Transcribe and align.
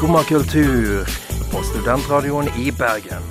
Skumma 0.00 0.22
kultur 0.22 1.04
på 1.52 1.62
studentradioen 1.62 2.46
i 2.58 2.70
Bergen. 2.72 3.22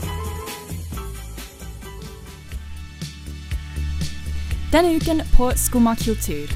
Denne 4.71 4.91
uken 4.95 5.23
på 5.37 5.47
Skumma 5.57 5.95
kultur. 5.95 6.51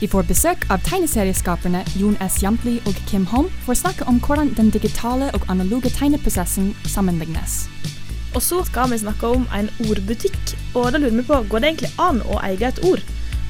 Vi 0.00 0.10
får 0.12 0.28
besøk 0.28 0.66
av 0.68 0.84
tegneserieskaperne 0.84 1.80
Jon 1.96 2.18
S. 2.26 2.36
Jampli 2.42 2.74
og 2.84 3.00
Kim 3.08 3.24
Holm 3.32 3.48
for 3.64 3.72
å 3.72 3.78
snakke 3.80 4.04
om 4.12 4.18
hvordan 4.26 4.52
den 4.58 4.68
digitale 4.76 5.30
og 5.32 5.48
analoge 5.48 5.88
tegneprosessen 5.88 6.74
sammenlignes. 6.84 7.56
Og 8.34 8.44
så 8.44 8.60
skal 8.68 8.92
vi 8.92 9.00
snakke 9.06 9.32
om 9.38 9.48
en 9.56 9.72
ordbutikk. 9.88 10.52
Og 10.74 10.92
da 10.92 11.00
lurer 11.00 11.16
vi 11.16 11.28
på, 11.32 11.40
Går 11.48 11.64
det 11.64 11.72
egentlig 11.72 11.94
an 11.96 12.20
å 12.28 12.42
eie 12.44 12.60
et 12.60 12.84
ord? 12.84 13.00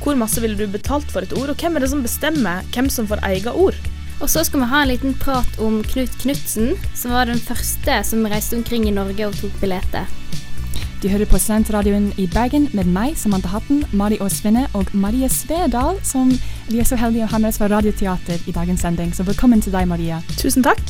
Hvor 0.06 0.14
masse 0.14 0.38
ville 0.38 0.54
du 0.54 0.70
betalt 0.70 1.10
for 1.10 1.26
et 1.26 1.34
ord, 1.34 1.50
og 1.50 1.58
hvem 1.58 1.74
er 1.74 1.82
det 1.82 1.90
som 1.90 2.06
bestemmer 2.06 2.62
hvem 2.70 2.94
som 2.94 3.10
får 3.10 3.26
eie 3.26 3.58
ord? 3.66 3.95
Og 4.20 4.30
så 4.32 4.42
skal 4.46 4.62
vi 4.62 4.68
ha 4.70 4.82
en 4.82 4.88
liten 4.88 5.16
prat 5.20 5.58
om 5.60 5.82
Knut 5.84 6.14
Knutsen, 6.22 6.76
som 6.96 7.12
var 7.12 7.28
den 7.28 7.40
første 7.42 7.98
som 8.08 8.24
reiste 8.24 8.56
omkring 8.56 8.86
i 8.88 8.94
Norge 8.94 9.26
og 9.28 9.36
tok 9.36 9.58
billetter. 9.60 10.08
Du 11.02 11.10
hører 11.12 11.28
på 11.28 11.38
Studentradioen 11.38 12.06
i 12.16 12.24
Bergen 12.32 12.70
med 12.72 12.88
meg, 12.88 13.18
Samantha 13.20 13.50
Hatten, 13.52 13.82
Mari 13.92 14.16
Aasvinne 14.24 14.64
og 14.74 14.88
Marie 14.96 15.28
Svedal, 15.28 15.98
som 16.02 16.30
vi 16.70 16.80
er 16.80 16.88
så 16.88 16.96
heldige 16.96 17.26
å 17.26 17.32
ha 17.34 17.40
med 17.42 17.52
oss 17.52 17.60
fra 17.60 17.68
Radioteater 17.68 18.40
i 18.48 18.54
dagens 18.56 18.80
sending. 18.86 19.12
Så 19.12 19.26
velkommen 19.28 19.60
til 19.62 19.74
deg, 19.76 19.84
Maria. 19.90 20.22
Tusen 20.40 20.64
takk. 20.64 20.80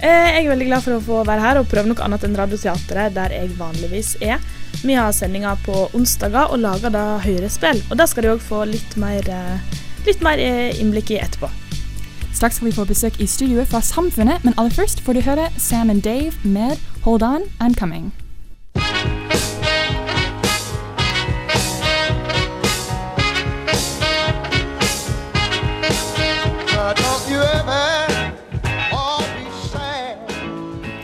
Eh, 0.00 0.08
Jeg 0.08 0.46
er 0.46 0.48
veldig 0.48 0.66
glad 0.70 0.82
for 0.86 0.96
å 0.96 1.02
få 1.04 1.20
være 1.28 1.44
her 1.44 1.60
og 1.60 1.68
prøve 1.68 1.90
noe 1.92 2.02
annet 2.06 2.24
enn 2.24 2.38
Radioteatret, 2.40 3.14
der 3.14 3.36
jeg 3.36 3.52
vanligvis 3.60 4.14
er. 4.24 4.40
Vi 4.82 4.96
har 4.96 5.12
sendinger 5.12 5.60
på 5.64 5.90
onsdager 5.94 6.48
og 6.50 6.64
lager 6.64 6.90
da 6.90 7.04
høyrespill, 7.20 7.84
og 7.90 8.00
det 8.00 8.08
skal 8.08 8.24
de 8.24 8.32
òg 8.32 8.40
få 8.42 8.64
litt 8.72 8.96
mer, 8.96 9.20
eh, 9.28 9.76
litt 10.08 10.24
mer 10.24 10.40
eh, 10.40 10.72
innblikk 10.80 11.12
i 11.12 11.20
etterpå. 11.20 11.52
Straks 12.34 12.56
skal 12.56 12.66
vi 12.66 12.72
få 12.72 12.84
besøk 12.84 13.20
i 13.20 13.26
studioet 13.26 13.68
fra 13.68 13.80
Samfunnet, 13.80 14.44
men 14.44 14.54
aller 14.58 14.70
først 14.74 15.00
får 15.00 15.12
du 15.12 15.20
høre 15.20 15.48
Sam 15.58 15.90
and 15.90 16.02
Dave 16.02 16.32
med 16.44 16.76
Hold 17.04 17.22
On, 17.22 17.42
I'm 17.62 17.74
Coming. 17.78 18.12
Det 18.74 18.80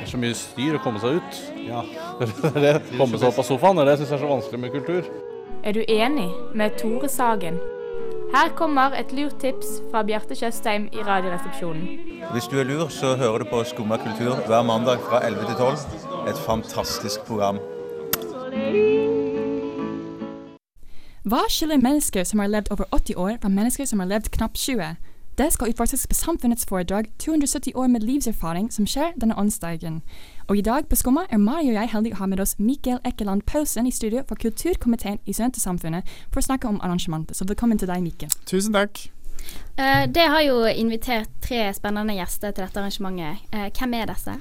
er 0.02 0.06
så 0.06 0.18
mye 0.18 0.34
styr 0.34 0.74
å 0.74 0.82
komme 0.82 0.98
seg 0.98 1.20
ut. 1.20 1.42
Ja. 1.62 1.86
Det 2.20 2.50
er 2.56 2.60
det, 2.60 2.78
komme 2.98 3.18
seg 3.18 3.30
opp 3.30 3.38
av 3.38 3.46
sofaen. 3.46 3.86
Det 3.86 4.00
syns 4.00 4.10
jeg 4.10 4.18
er 4.18 4.24
så 4.26 4.34
vanskelig 4.34 4.60
med 4.66 4.74
kultur. 4.74 5.06
Er 5.62 5.78
du 5.78 5.84
enig 5.86 6.32
med 6.58 6.74
Tore 6.80 7.08
Sagen? 7.08 7.60
Her 8.30 8.48
kommer 8.56 8.94
et 8.94 9.10
lurt 9.12 9.40
tips 9.42 9.80
fra 9.90 10.04
Bjarte 10.06 10.36
Tjøstheim 10.38 10.84
i 10.94 11.02
Radioresepsjonen. 11.02 11.86
Hvis 12.32 12.44
du 12.46 12.60
er 12.60 12.64
lur, 12.64 12.88
så 12.88 13.16
hører 13.18 13.42
du 13.42 13.44
på 13.50 13.64
Skumma 13.66 13.96
kultur 13.98 14.36
hver 14.46 14.62
mandag 14.62 15.02
fra 15.02 15.18
11 15.26 15.48
til 15.48 15.56
12. 15.58 16.30
Et 16.30 16.38
fantastisk 16.46 17.26
program. 17.26 17.58
Hva 21.26 21.42
skiller 21.50 21.82
mennesker 21.82 22.24
som 22.24 22.38
har 22.38 22.52
levd 22.54 22.70
over 22.70 22.86
80 22.94 23.16
år, 23.16 23.34
fra 23.42 23.50
mennesker 23.50 23.90
som 23.90 23.98
har 23.98 24.12
levd 24.14 24.30
knapt 24.38 24.62
20? 24.62 24.94
Det 25.40 25.52
skal 25.52 25.68
utforskes 25.68 26.06
på 26.06 26.14
Samfunnets 26.14 26.66
foredrag 26.66 27.04
270 27.18 27.72
år 27.74 27.86
med 27.86 28.00
livserfaring, 28.00 28.72
som 28.72 28.84
skjer 28.86 29.14
denne 29.20 29.38
onsdagen. 29.40 30.02
Og 30.48 30.58
i 30.58 30.60
dag 30.60 30.84
på 30.88 30.96
Skumma 31.00 31.22
er 31.30 31.40
Mari 31.40 31.70
og 31.70 31.78
jeg 31.78 31.88
heldige 31.94 32.18
å 32.18 32.20
ha 32.20 32.26
med 32.28 32.42
oss 32.44 32.58
Mikael 32.58 33.00
Ekkeland 33.08 33.46
Pausen 33.48 33.88
i 33.88 33.90
studio 33.90 34.20
fra 34.28 34.36
kulturkomiteen 34.36 35.16
i 35.24 35.32
Søntesamfunnet 35.32 36.12
for 36.28 36.42
å 36.42 36.44
snakke 36.44 36.68
om 36.68 36.76
arrangementet. 36.84 37.40
Så 37.40 37.48
velkommen 37.48 37.80
til 37.80 37.88
deg, 37.88 38.04
Mikael. 38.04 38.36
Tusen 38.44 38.76
takk. 38.76 39.00
Uh, 39.80 40.04
Det 40.12 40.28
har 40.28 40.44
jo 40.44 40.60
invitert 40.68 41.32
tre 41.40 41.70
spennende 41.72 42.20
gjester 42.20 42.52
til 42.52 42.66
dette 42.66 42.84
arrangementet. 42.84 43.40
Uh, 43.48 43.70
Hvem 43.72 43.96
er 43.96 44.12
disse? 44.12 44.36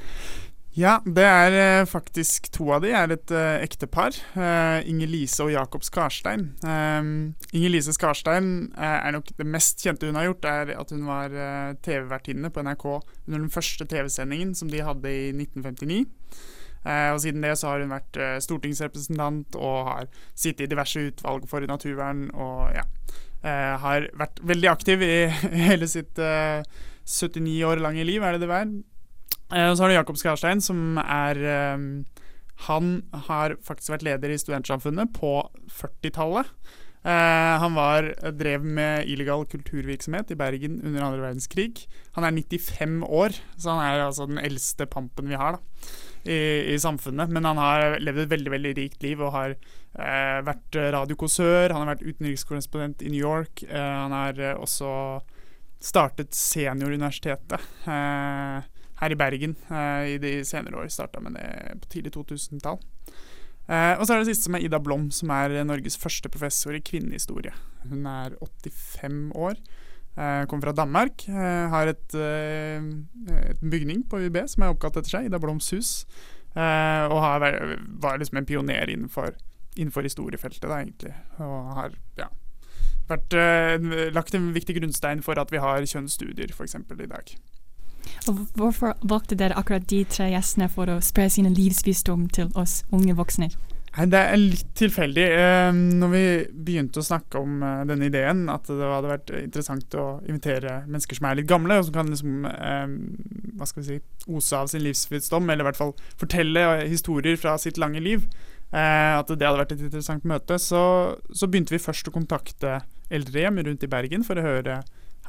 Ja, 0.77 0.99
det 1.01 1.25
er 1.25 1.55
eh, 1.57 1.87
faktisk 1.89 2.51
to 2.53 2.67
av 2.75 2.83
de 2.83 2.91
er 2.93 3.09
et 3.15 3.31
eh, 3.33 3.63
ektepar. 3.65 4.13
Uh, 4.35 4.77
Inger 4.87 5.09
Lise 5.09 5.41
og 5.41 5.49
Jakob 5.51 5.83
Skarstein. 5.83 6.51
Um, 6.61 7.33
Inger 7.49 7.73
Lise 7.73 7.95
Skarstein 7.95 8.69
eh, 8.77 8.99
er 8.99 9.15
nok 9.15 9.31
det 9.33 9.47
mest 9.49 9.81
kjente 9.81 10.07
hun 10.07 10.19
har 10.19 10.29
gjort, 10.29 10.45
er 10.45 10.75
at 10.77 10.93
hun 10.93 11.07
var 11.09 11.33
eh, 11.33 11.73
TV-vertinne 11.81 12.51
på 12.53 12.63
NRK 12.67 12.85
under 12.93 13.39
den 13.39 13.49
første 13.53 13.89
TV-sendingen 13.89 14.53
som 14.55 14.69
de 14.69 14.83
hadde 14.85 15.09
i 15.09 15.31
1959. 15.33 16.05
Eh, 16.85 17.09
og 17.11 17.19
siden 17.25 17.43
det 17.43 17.57
så 17.59 17.73
har 17.73 17.81
hun 17.83 17.91
vært 17.91 18.21
eh, 18.21 18.37
stortingsrepresentant 18.43 19.57
og 19.59 19.89
har 19.89 20.07
sittet 20.31 20.67
i 20.67 20.69
diverse 20.71 21.01
utvalg 21.09 21.49
for 21.49 21.65
naturvern 21.67 22.29
og 22.31 22.69
ja. 22.77 22.85
eh, 23.41 23.73
har 23.83 24.07
vært 24.21 24.39
veldig 24.47 24.71
aktiv 24.71 25.03
i 25.03 25.17
hele 25.71 25.89
sitt 25.91 26.21
eh, 26.21 26.61
79 27.09 27.57
år 27.65 27.81
lange 27.83 28.05
liv, 28.05 28.21
er 28.21 28.37
det 28.37 28.45
det 28.45 28.53
hver. 28.53 28.71
Eh, 29.49 29.69
og 29.69 29.77
så 29.77 29.83
har 29.83 29.91
du 29.91 29.97
Jakob 29.97 30.19
Skarstein, 30.19 30.61
som 30.61 30.99
er 31.01 31.39
eh, 31.41 31.87
Han 32.67 32.91
har 33.29 33.57
faktisk 33.65 33.95
vært 33.95 34.05
leder 34.05 34.33
i 34.33 34.37
Studentsamfunnet 34.37 35.13
på 35.15 35.39
40-tallet. 35.73 36.51
Eh, 36.99 37.55
han 37.63 37.77
var, 37.77 38.09
drev 38.35 38.65
med 38.65 39.07
illegal 39.07 39.45
kulturvirksomhet 39.47 40.33
i 40.33 40.37
Bergen 40.39 40.81
under 40.83 41.05
andre 41.05 41.23
verdenskrig. 41.29 41.85
Han 42.17 42.27
er 42.27 42.35
95 42.35 43.03
år, 43.07 43.37
så 43.55 43.71
han 43.71 43.85
er 43.85 44.03
altså 44.03 44.27
den 44.27 44.41
eldste 44.41 44.85
pampen 44.85 45.31
vi 45.31 45.39
har 45.39 45.55
da, 45.55 45.61
i, 46.27 46.75
i 46.75 46.79
samfunnet. 46.81 47.31
Men 47.31 47.47
han 47.47 47.61
har 47.61 47.95
levd 48.03 48.25
et 48.25 48.33
veldig 48.35 48.53
veldig 48.57 48.73
rikt 48.81 49.07
liv 49.07 49.23
og 49.23 49.31
har 49.37 49.55
eh, 49.55 50.39
vært 50.43 50.81
radiokåsør, 50.99 51.71
han 51.71 51.85
har 51.85 51.93
vært 51.95 52.03
utenrikskorrespondent 52.09 53.05
i 53.07 53.13
New 53.13 53.23
York. 53.23 53.63
Eh, 53.69 53.93
han 54.03 54.15
har 54.15 54.43
også 54.59 54.91
startet 55.79 56.35
Senioruniversitetet 56.35 57.87
eh, 57.87 58.67
her 58.99 59.13
i 59.13 59.17
Bergen 59.19 59.55
eh, 59.71 60.15
i 60.15 60.17
de 60.21 60.39
senere 60.47 60.81
år. 60.81 60.89
Starta 60.91 61.21
med 61.23 61.37
det 61.37 61.49
på 61.83 61.91
tidlig 61.95 62.13
2000-tall. 62.15 62.79
Eh, 63.69 63.93
og 63.99 64.05
så 64.05 64.15
er 64.15 64.21
det 64.21 64.31
siste 64.31 64.49
som 64.49 64.57
er 64.57 64.65
Ida 64.65 64.79
Blom, 64.81 65.09
som 65.13 65.31
er 65.33 65.59
Norges 65.67 65.99
første 65.99 66.31
professor 66.31 66.75
i 66.75 66.83
kvinnehistorie. 66.83 67.53
Hun 67.89 68.07
er 68.09 68.35
85 68.41 69.21
år. 69.35 69.59
Eh, 70.19 70.43
kommer 70.49 70.69
fra 70.69 70.75
Danmark. 70.75 71.23
Har 71.29 71.93
et, 71.93 72.15
et 72.15 73.61
bygning 73.61 74.03
på 74.09 74.19
UiB 74.25 74.41
som 74.49 74.65
er 74.65 74.73
oppkalt 74.73 74.99
etter 74.99 75.17
seg, 75.17 75.29
Ida 75.29 75.39
Bloms 75.39 75.71
hus. 75.75 75.93
Og 76.59 77.19
har, 77.21 77.43
var 78.01 78.17
liksom 78.17 78.39
en 78.39 78.47
pioner 78.49 78.89
innenfor, 78.89 79.35
innenfor 79.77 80.03
historiefeltet, 80.03 80.65
da, 80.65 80.79
egentlig. 80.81 81.13
Og 81.45 81.69
har 81.77 81.93
ja, 82.17 82.25
vært, 83.07 83.37
lagt 84.17 84.35
en 84.35 84.49
viktig 84.57 84.75
grunnstein 84.79 85.21
for 85.23 85.39
at 85.39 85.53
vi 85.53 85.61
har 85.61 85.85
kjønnsstudier, 85.85 86.51
f.eks. 86.57 86.75
i 86.75 87.07
dag. 87.13 87.35
Og 88.29 88.43
hvorfor 88.59 88.97
valgte 89.01 89.37
dere 89.39 89.57
akkurat 89.57 89.87
de 89.89 90.03
tre 90.09 90.29
gjestene 90.33 90.69
for 90.71 90.91
å 90.91 90.99
spre 91.03 91.29
sine 91.31 91.51
livsvisdom 91.53 92.27
til 92.35 92.51
oss 92.59 92.83
unge 92.95 93.15
voksne? 93.17 93.49
Det 93.89 94.19
er 94.19 94.37
litt 94.37 94.67
tilfeldig. 94.77 95.23
Eh, 95.33 95.69
når 95.73 96.11
vi 96.13 96.25
begynte 96.53 97.01
å 97.01 97.05
snakke 97.05 97.41
om 97.41 97.63
eh, 97.65 97.81
denne 97.89 98.07
ideen, 98.07 98.45
at 98.51 98.69
det 98.69 98.85
hadde 98.85 99.09
vært 99.09 99.33
interessant 99.39 99.97
å 99.97 100.05
invitere 100.29 100.83
mennesker 100.85 101.17
som 101.17 101.27
er 101.27 101.39
litt 101.39 101.49
gamle, 101.49 101.79
og 101.79 101.87
som 101.87 101.97
kan 101.97 102.11
liksom, 102.13 102.45
eh, 102.51 102.93
hva 103.57 103.67
skal 103.67 103.81
vi 103.81 103.87
si, 103.87 103.97
ose 104.29 104.61
av 104.61 104.69
sin 104.71 104.85
livsvisdom, 104.85 105.49
eller 105.49 105.65
i 105.65 105.69
hvert 105.71 105.81
fall 105.81 105.95
fortelle 106.21 106.67
historier 106.85 107.39
fra 107.41 107.57
sitt 107.59 107.81
lange 107.81 108.03
liv, 108.03 108.29
at 108.69 109.25
det 109.33 109.41
hadde 109.41 109.57
vært 109.57 109.71
et 109.73 109.79
interessant 109.81 110.25
møte, 110.29 110.59
så, 110.61 110.81
så 111.33 111.47
begynte 111.49 111.73
vi 111.73 111.81
først 111.81 112.05
å 112.05 112.13
kontakte 112.13 112.75
eldrehjem 113.09 113.57
rundt 113.65 113.81
i 113.81 113.89
Bergen 113.89 114.21
for 114.27 114.37
å 114.37 114.43
høre 114.45 114.75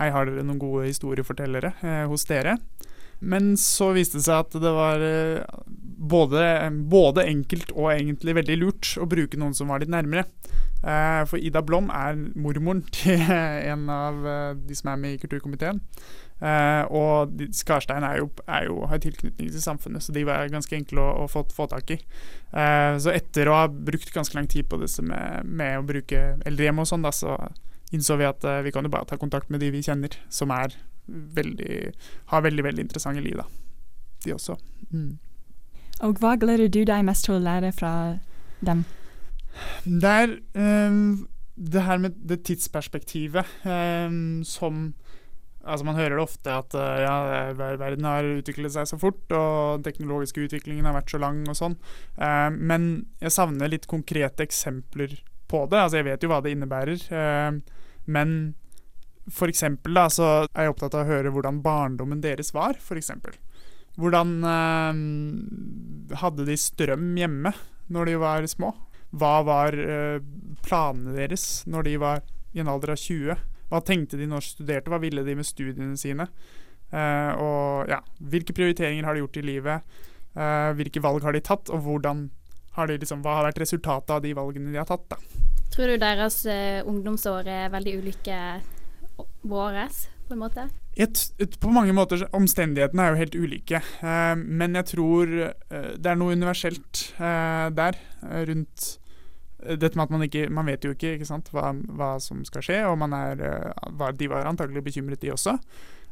Hei, 0.00 0.06
har 0.14 0.24
dere 0.24 0.40
noen 0.48 0.56
gode 0.56 0.86
historiefortellere 0.86 1.74
eh, 1.84 2.06
hos 2.08 2.22
dere? 2.24 2.54
Men 3.20 3.50
så 3.60 3.90
viste 3.92 4.16
det 4.16 4.24
seg 4.24 4.46
at 4.46 4.56
det 4.62 4.72
var 4.72 5.04
eh, 5.04 5.42
både, 5.68 6.40
både 6.88 7.26
enkelt 7.28 7.74
og 7.74 7.90
egentlig 7.92 8.38
veldig 8.38 8.56
lurt 8.62 8.94
å 8.96 9.04
bruke 9.10 9.36
noen 9.36 9.52
som 9.52 9.68
var 9.68 9.84
litt 9.84 9.92
nærmere. 9.92 10.24
Eh, 10.80 11.20
for 11.28 11.36
Ida 11.36 11.60
Blom 11.60 11.92
er 11.92 12.16
mormoren 12.16 12.80
til 12.96 13.20
en 13.28 13.84
av 13.92 14.24
de 14.56 14.80
som 14.80 14.94
er 14.94 15.04
med 15.04 15.18
i 15.18 15.20
kulturkomiteen. 15.20 15.84
Og 16.96 17.42
Skarstein 17.52 18.00
er 18.00 18.22
jo, 18.22 18.32
er 18.48 18.70
jo, 18.70 18.80
har 18.88 19.04
tilknytning 19.04 19.52
til 19.52 19.60
samfunnet, 19.60 20.00
så 20.00 20.16
de 20.16 20.24
var 20.24 20.48
ganske 20.48 20.72
enkle 20.72 21.04
å, 21.04 21.26
å 21.26 21.28
få, 21.28 21.44
få 21.52 21.68
tak 21.68 21.92
i. 21.92 21.98
Så 22.48 23.12
etter 23.12 23.52
å 23.52 23.58
ha 23.58 23.66
brukt 23.68 24.08
ganske 24.16 24.38
lang 24.38 24.48
tid 24.48 24.64
på 24.72 24.80
disse 24.80 25.04
med, 25.04 25.44
med 25.44 25.82
å 25.82 25.84
bruke 25.84 26.30
eldrehjem 26.48 26.80
og 26.80 26.88
sånn, 26.88 27.04
da, 27.04 27.12
så 27.12 27.36
innså 27.94 28.16
vi 28.20 28.28
at 28.28 28.44
eh, 28.46 28.62
vi 28.66 28.72
kan 28.74 28.86
jo 28.86 28.92
bare 28.92 29.08
ta 29.08 29.18
kontakt 29.20 29.50
med 29.50 29.62
de 29.62 29.72
vi 29.74 29.82
kjenner, 29.86 30.14
som 30.32 30.52
er 30.54 30.76
veldig, 31.10 31.80
har 32.30 32.46
veldig, 32.46 32.64
veldig 32.64 32.86
interessante 32.86 33.24
liv, 33.24 33.40
da. 33.40 33.46
De 34.24 34.34
også. 34.36 34.56
Mm. 34.92 35.18
Og 36.06 36.20
hva 36.20 36.36
gleder 36.40 36.70
du 36.72 36.82
deg 36.88 37.04
mest 37.04 37.26
til 37.26 37.36
å 37.36 37.42
lære 37.42 37.72
fra 37.76 37.92
dem? 38.64 38.84
Det 39.84 40.10
er 40.22 40.34
um, 40.54 41.26
det 41.56 41.84
her 41.84 42.00
med 42.00 42.16
det 42.28 42.42
tidsperspektivet 42.48 43.56
um, 43.66 44.40
som 44.46 44.90
Altså 45.60 45.84
Man 45.84 45.98
hører 45.98 46.16
det 46.16 46.22
ofte 46.22 46.52
at 46.56 46.72
eh, 46.72 47.02
ja, 47.04 47.16
verden 47.52 48.06
har 48.08 48.24
utviklet 48.24 48.72
seg 48.72 48.86
så 48.88 48.96
fort, 48.96 49.20
og 49.28 49.76
den 49.76 49.84
teknologiske 49.90 50.46
utviklingen 50.46 50.86
har 50.88 50.94
vært 50.96 51.12
så 51.12 51.20
lang 51.20 51.42
og 51.44 51.58
sånn. 51.58 51.74
Eh, 52.16 52.48
men 52.56 52.86
jeg 53.20 53.34
savner 53.34 53.68
litt 53.68 53.84
konkrete 53.90 54.46
eksempler 54.46 55.18
på 55.50 55.64
det. 55.70 55.82
Altså 55.82 56.00
Jeg 56.00 56.08
vet 56.08 56.24
jo 56.24 56.30
hva 56.30 56.40
det 56.44 56.54
innebærer. 56.54 57.06
eh, 57.10 57.78
men 58.10 58.34
for 59.30 59.50
eksempel 59.50 59.94
da, 59.94 60.08
så 60.10 60.28
er 60.48 60.66
jeg 60.66 60.74
opptatt 60.74 60.96
av 60.96 61.04
å 61.04 61.10
høre 61.10 61.32
hvordan 61.34 61.60
barndommen 61.64 62.22
deres 62.24 62.52
var, 62.56 62.78
eksempel. 62.98 63.36
Hvordan 64.00 64.32
eh, 64.48 66.16
hadde 66.22 66.46
de 66.48 66.56
strøm 66.58 67.12
hjemme 67.18 67.52
når 67.90 68.10
de 68.10 68.16
var 68.22 68.46
små? 68.50 68.72
Hva 69.10 69.40
var 69.46 69.76
eh, 69.76 70.22
planene 70.66 71.16
deres 71.18 71.64
når 71.70 71.88
de 71.88 71.96
var 72.02 72.24
i 72.54 72.62
en 72.62 72.70
alder 72.70 72.94
av 72.94 73.02
20? 73.02 73.46
Hva 73.70 73.82
tenkte 73.86 74.18
de 74.18 74.26
når 74.30 74.42
de 74.42 74.50
studerte? 74.54 74.90
Hva 74.90 75.02
ville 75.02 75.24
de 75.26 75.36
med 75.38 75.46
studiene 75.46 75.98
sine? 75.98 76.26
Eh, 76.90 77.32
og 77.38 77.90
ja, 77.90 78.00
hvilke 78.18 78.54
prioriteringer 78.56 79.06
har 79.06 79.14
de 79.14 79.24
gjort 79.24 79.42
i 79.42 79.46
livet? 79.46 79.98
Hvilke 80.30 81.00
valg 81.02 81.24
har 81.26 81.34
de 81.34 81.40
tatt, 81.42 81.72
og 81.74 81.80
hvordan 81.82 82.28
har 82.76 82.92
liksom, 82.92 83.22
hva 83.24 83.38
har 83.38 83.48
vært 83.48 83.62
resultatet 83.64 84.12
av 84.14 84.22
de 84.24 84.34
valgene 84.36 84.72
de 84.72 84.80
har 84.80 84.88
tatt? 84.88 85.08
da? 85.10 85.18
Tror 85.70 85.90
du 85.90 85.96
deres 86.02 86.42
uh, 86.50 86.86
ungdomsår 86.88 87.50
er 87.50 87.72
veldig 87.72 87.96
ulike 88.02 88.38
våres, 89.46 90.06
på 90.28 90.36
en 90.36 90.42
måte? 90.42 90.68
Et, 91.00 91.20
et, 91.38 91.52
på 91.62 91.70
mange 91.70 91.94
måter 91.94 92.24
Omstendighetene 92.34 93.04
er 93.04 93.12
jo 93.12 93.20
helt 93.20 93.36
ulike. 93.38 93.82
uh, 94.02 94.34
men 94.38 94.78
jeg 94.80 94.90
tror 94.94 95.30
uh, 95.30 95.92
det 95.96 96.10
er 96.10 96.18
noe 96.18 96.34
universelt 96.38 97.04
der 97.18 97.98
rundt 98.48 98.96
dette 99.60 99.98
med 99.98 100.06
at 100.06 100.12
man 100.14 100.22
ikke 100.24 100.46
Man 100.48 100.70
vet 100.70 100.84
jo 100.86 100.94
ikke, 100.94 101.12
ikke 101.18 101.28
sant, 101.28 101.50
hva, 101.52 101.68
hva 101.92 102.14
som 102.22 102.40
skal 102.48 102.64
skje, 102.64 102.78
og 102.88 102.96
man 103.02 103.12
er 103.12 103.42
De 104.16 104.28
var 104.30 104.48
antagelig 104.48 104.82
bekymret, 104.86 105.20
de 105.20 105.34
også. 105.34 105.58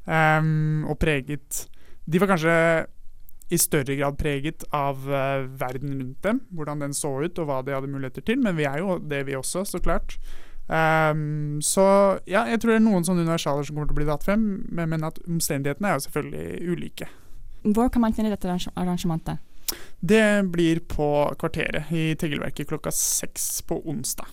um, 0.05 0.85
og 0.85 0.99
preget 1.01 1.65
De 2.05 2.21
var 2.21 2.29
kanskje 2.29 2.57
i 3.51 3.59
større 3.61 3.97
grad 3.97 4.19
preget 4.21 4.65
av 4.75 5.07
uh, 5.09 5.47
verden 5.61 5.95
rundt 5.95 6.23
dem, 6.25 6.43
hvordan 6.51 6.85
den 6.85 6.97
så 6.97 7.15
ut 7.23 7.39
og 7.39 7.49
hva 7.49 7.63
de 7.65 7.75
hadde 7.77 7.91
muligheter 7.91 8.25
til, 8.25 8.43
men 8.45 8.59
vi 8.59 8.69
er 8.69 8.83
jo 8.83 8.99
det, 9.01 9.25
vi 9.29 9.39
også, 9.39 9.65
så 9.65 9.81
klart. 9.83 10.19
Um, 10.69 11.63
så 11.65 12.19
ja, 12.29 12.43
jeg 12.45 12.61
tror 12.61 12.75
det 12.75 12.81
er 12.83 12.85
noen 12.85 13.07
sånne 13.07 13.25
universaler 13.25 13.65
som 13.65 13.77
kommer 13.77 13.89
til 13.89 13.97
å 13.97 14.01
bli 14.03 14.09
dratt 14.09 14.27
frem, 14.27 14.43
men, 14.69 14.93
men 14.93 15.07
at 15.09 15.21
omstendighetene 15.25 15.89
er 15.89 15.97
jo 15.97 16.05
selvfølgelig 16.07 16.75
ulike. 16.75 17.09
Hvor 17.65 17.89
kan 17.93 18.05
man 18.05 18.17
finne 18.17 18.33
dette 18.33 18.59
arrangementet? 18.77 19.41
Det 20.01 20.45
blir 20.53 20.81
på 20.89 21.09
Kvarteret 21.41 21.91
i 21.93 22.13
Tegelverket 22.21 22.69
klokka 22.69 22.93
seks 22.95 23.63
på 23.69 23.81
onsdag. 23.89 24.29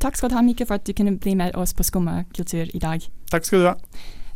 Takk 0.00 0.16
skal 0.16 0.30
du 0.30 0.36
ha, 0.36 0.42
Mikael, 0.44 0.68
for 0.68 0.78
at 0.78 0.86
du 0.86 0.92
kunne 0.96 1.16
bli 1.18 1.34
med 1.38 1.56
oss 1.58 1.74
på 1.74 1.84
Skumma 1.86 2.22
kultur 2.36 2.68
i 2.74 2.80
dag. 2.80 3.04
Takk 3.32 3.48
skal 3.48 3.62
du 3.62 3.68
ha. 3.70 3.74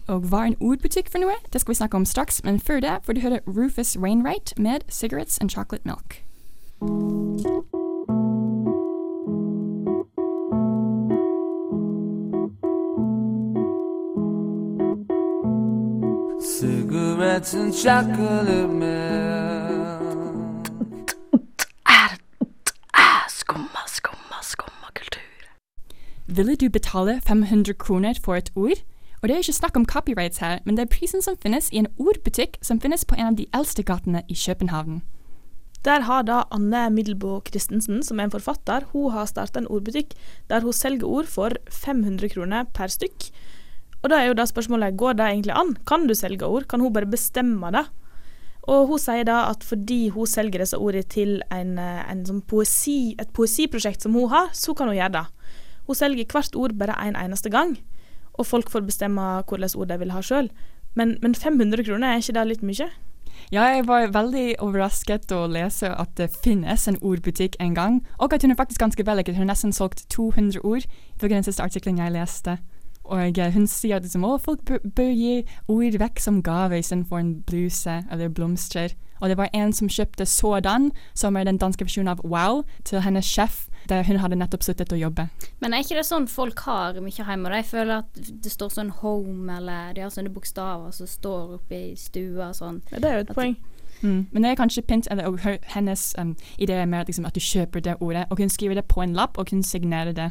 Og 0.07 0.21
hva 0.21 0.47
en 0.47 0.57
ordbutikk 0.61 1.09
for 1.09 1.19
noe? 1.19 1.33
Det 1.53 1.61
skal 1.61 1.73
vi 1.73 1.81
snakke 1.81 1.97
om 1.97 2.05
straks, 2.05 2.45
men 2.45 2.61
før 2.61 2.81
det 2.81 2.99
får 3.05 3.13
du 3.13 3.21
høre 3.21 3.41
Rufus 3.47 3.97
Wainwright 3.99 4.59
med 4.59 4.85
'Cigarettes 4.89 5.39
and 5.41 5.51
Chocolate 5.51 5.85
Milk'. 5.89 6.21
Cigarettes 16.41 17.55
and 17.55 17.73
chocolate 17.73 18.69
milk. 18.69 18.95
Skumma, 23.29 23.83
skumma, 23.87 24.39
skumma 24.43 24.89
kultur. 24.95 25.21
Ville 26.27 26.57
du 26.57 26.69
betale 26.69 27.21
500 27.21 27.75
kroner 27.79 28.15
for 28.25 28.35
et 28.35 28.51
ord? 28.57 28.79
Og 29.25 29.29
det 29.31 29.39
er 29.39 29.41
ikke 29.41 29.57
snakk 29.57 29.77
om 29.79 29.87
copyrights 29.89 30.43
her, 30.45 30.59
men 30.69 30.77
det 30.77 30.83
er 30.85 30.91
prisen 30.93 31.23
som 31.25 31.39
finnes 31.41 31.71
i 31.73 31.79
en 31.81 31.87
ordbutikk 31.97 32.59
som 32.61 32.77
finnes 32.77 33.07
på 33.09 33.17
en 33.17 33.31
av 33.31 33.37
de 33.39 33.47
eldste 33.57 33.81
gatene 33.89 34.21
i 34.29 34.35
København. 34.37 34.99
Der 35.89 36.05
har 36.05 36.27
da 36.29 36.43
Anne 36.53 36.91
Middelboe 36.93 37.41
Christensen, 37.49 38.03
som 38.05 38.21
er 38.21 38.29
en 38.29 38.35
forfatter, 38.35 38.85
hun 38.93 39.15
har 39.15 39.25
starta 39.25 39.63
en 39.63 39.71
ordbutikk 39.73 40.13
der 40.53 40.61
hun 40.61 40.77
selger 40.77 41.09
ord 41.09 41.31
for 41.33 41.57
500 41.73 42.35
kroner 42.35 42.69
per 42.77 42.93
stykk. 42.93 43.31
Og 44.03 44.13
da 44.13 44.19
er 44.21 44.29
jo 44.29 44.37
da 44.37 44.45
spørsmålet, 44.45 44.99
går 45.01 45.17
det 45.17 45.31
egentlig 45.31 45.57
an? 45.57 45.73
Kan 45.89 46.05
du 46.05 46.13
selge 46.13 46.45
ord? 46.45 46.69
Kan 46.69 46.85
hun 46.85 46.93
bare 46.93 47.09
bestemme 47.09 47.73
det? 47.73 47.87
Og 48.69 48.93
hun 48.93 49.01
sier 49.01 49.25
da 49.25 49.47
at 49.49 49.65
fordi 49.65 50.11
hun 50.13 50.29
selger 50.29 50.67
disse 50.67 50.77
ordene 50.77 51.09
til 51.09 51.41
en, 51.49 51.79
eh, 51.79 52.05
en 52.13 52.27
sånn 52.29 52.45
poesi, 52.45 53.17
et 53.19 53.33
poesiprosjekt 53.33 54.05
som 54.05 54.13
hun 54.13 54.29
har, 54.29 54.53
så 54.53 54.77
kan 54.77 54.93
hun 54.93 55.01
gjøre 55.01 55.17
det. 55.17 55.27
Hun 55.87 55.97
selger 55.97 56.29
hvert 56.29 56.57
ord 56.57 56.77
bare 56.77 57.01
en 57.01 57.17
eneste 57.17 57.49
gang, 57.49 57.79
og 58.35 58.47
folk 58.47 58.71
får 58.71 58.87
bestemme 58.87 59.25
hvilke 59.49 59.79
ord 59.79 59.89
de 59.89 59.99
vil 59.99 60.15
ha 60.15 60.23
sjøl. 60.23 60.51
Men, 60.95 61.17
men 61.23 61.35
500 61.35 61.85
kroner, 61.85 62.09
er 62.09 62.23
ikke 62.23 62.37
det 62.37 62.47
litt 62.49 62.63
mye? 62.63 62.89
Ja, 63.53 63.63
jeg 63.63 63.87
var 63.87 64.13
veldig 64.15 64.55
overrasket 64.63 65.33
å 65.35 65.45
lese 65.51 65.91
at 65.91 66.15
det 66.19 66.31
finnes 66.45 66.87
en 66.89 66.99
ordbutikk 67.03 67.57
en 67.61 67.75
gang, 67.75 67.99
og 68.19 68.33
at 68.33 68.43
hun 68.43 68.55
er 68.55 68.59
faktisk 68.59 68.81
ganske 68.81 69.07
vellykket. 69.07 69.35
Hun 69.35 69.45
har 69.45 69.53
nesten 69.53 69.75
solgt 69.75 70.07
200 70.15 70.63
ord, 70.65 70.87
ifølge 71.17 71.35
den 71.35 71.47
siste 71.47 71.63
artikkelen 71.63 71.99
jeg 71.99 72.15
leste. 72.15 72.59
Og 73.05 73.39
eh, 73.39 73.53
hun 73.53 73.67
sier 73.67 73.97
at 73.97 74.03
liksom, 74.03 74.25
folk 74.41 74.65
bør, 74.65 75.11
gi 75.13 75.45
ord 75.69 75.99
vekk 76.01 76.21
som 76.21 76.43
gave 76.43 76.79
istedenfor 76.79 77.21
en 77.21 77.35
bluse 77.43 78.01
eller 78.11 78.29
blomster. 78.29 78.95
Og 79.21 79.29
det 79.29 79.37
var 79.37 79.53
en 79.55 79.73
som 79.73 79.89
kjøpte 79.89 80.27
sådan, 80.27 80.91
som 81.15 81.37
er 81.37 81.45
den 81.45 81.59
danske 81.59 81.85
versjonen 81.85 82.09
av 82.09 82.25
Wow, 82.25 82.65
til 82.85 83.01
hennes 83.05 83.29
sjef, 83.29 83.67
der 83.91 84.05
hun 84.09 84.21
hadde 84.23 84.39
nettopp 84.39 84.65
sluttet 84.67 84.95
å 84.95 84.99
jobbe. 84.99 85.29
Men 85.61 85.75
er 85.75 85.85
ikke 85.85 85.99
det 85.99 86.07
sånn 86.09 86.27
folk 86.31 86.65
har 86.67 86.99
mye 87.05 87.15
hjemme? 87.15 87.53
De 87.53 87.63
føler 87.69 88.01
at 88.01 88.25
det 88.45 88.53
står 88.53 88.73
sånn 88.75 88.93
home, 89.03 89.59
eller 89.59 89.95
de 89.97 90.05
har 90.05 90.13
sånne 90.15 90.33
bokstaver 90.35 90.95
som 90.97 91.11
står 91.11 91.59
oppe 91.59 91.81
i 91.93 91.95
stua 91.99 92.51
og 92.51 92.59
sånn. 92.59 92.83
Ja, 92.93 93.01
det 93.01 93.11
er 93.11 93.19
jo 93.19 93.27
et 93.27 93.35
poeng. 93.37 93.57
Mm. 94.05 94.27
Men 94.33 94.43
det 94.43 94.51
er 94.51 94.59
kanskje 94.59 94.83
pint, 94.83 95.09
eller 95.11 95.29
og 95.31 95.41
hennes 95.75 96.15
um, 96.19 96.35
idé 96.59 96.77
er 96.77 96.89
mer 96.91 97.05
liksom, 97.09 97.25
at 97.25 97.35
du 97.35 97.41
kjøper 97.41 97.81
det 97.81 97.97
ordet, 98.01 98.27
og 98.31 98.39
hun 98.39 98.53
skriver 98.53 98.75
det 98.75 98.85
på 98.91 99.03
en 99.03 99.15
lapp, 99.17 99.39
og 99.39 99.51
hun 99.51 99.63
signerer 99.63 100.13
det. 100.13 100.31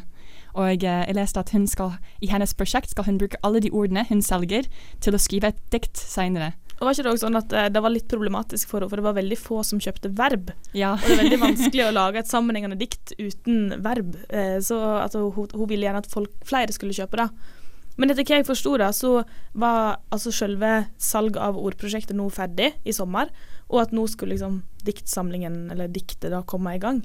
Og 0.54 0.84
eh, 0.84 1.04
jeg 1.08 1.14
leste 1.16 1.40
at 1.40 1.50
hun 1.50 1.66
skal, 1.66 1.96
i 2.22 2.30
hennes 2.30 2.54
prosjekt 2.54 2.90
skal 2.90 3.04
hun 3.08 3.18
bruke 3.18 3.40
alle 3.42 3.60
de 3.60 3.72
ordene 3.72 4.06
hun 4.08 4.22
selger, 4.22 4.68
til 5.00 5.14
å 5.16 5.18
skrive 5.18 5.50
et 5.50 5.62
dikt 5.74 5.98
senere. 5.98 6.52
Og 6.78 6.86
var 6.86 6.94
ikke 6.94 7.06
det 7.06 7.12
også 7.12 7.26
sånn 7.26 7.38
at 7.38 7.52
eh, 7.54 7.70
det 7.72 7.82
var 7.84 7.92
litt 7.94 8.08
problematisk 8.10 8.70
for 8.70 8.82
henne, 8.82 8.90
for 8.90 9.00
det 9.00 9.06
var 9.06 9.18
veldig 9.18 9.38
få 9.40 9.62
som 9.66 9.82
kjøpte 9.82 10.10
verb. 10.18 10.52
Ja. 10.76 10.94
Og 10.98 11.04
det 11.06 11.16
er 11.16 11.22
veldig 11.22 11.40
vanskelig 11.42 11.84
å 11.86 11.92
lage 12.00 12.22
et 12.22 12.30
sammenhengende 12.30 12.78
dikt 12.80 13.14
uten 13.18 13.76
verb. 13.84 14.16
Eh, 14.28 14.56
så 14.64 14.78
hun, 15.14 15.52
hun 15.54 15.68
ville 15.70 15.86
gjerne 15.86 16.02
at 16.02 16.10
folk, 16.10 16.34
flere 16.46 16.74
skulle 16.74 16.96
kjøpe 16.96 17.20
det. 17.22 17.28
Men 17.94 18.10
etter 18.10 18.26
hva 18.26 18.40
jeg 18.40 18.48
forsto, 18.48 18.74
så 18.96 19.10
var 19.54 20.00
altså 20.10 20.32
selve 20.34 20.72
salget 20.98 21.38
av 21.38 21.58
ordprosjektet 21.60 22.16
nå 22.18 22.26
ferdig 22.34 22.72
i 22.82 22.94
sommer, 22.94 23.30
og 23.70 23.84
at 23.84 23.94
nå 23.94 24.08
skulle 24.10 24.34
liksom 24.34 24.64
diktsamlingen, 24.84 25.68
eller 25.70 25.92
diktet, 25.92 26.32
da 26.34 26.42
komme 26.42 26.74
i 26.74 26.82
gang. 26.82 27.04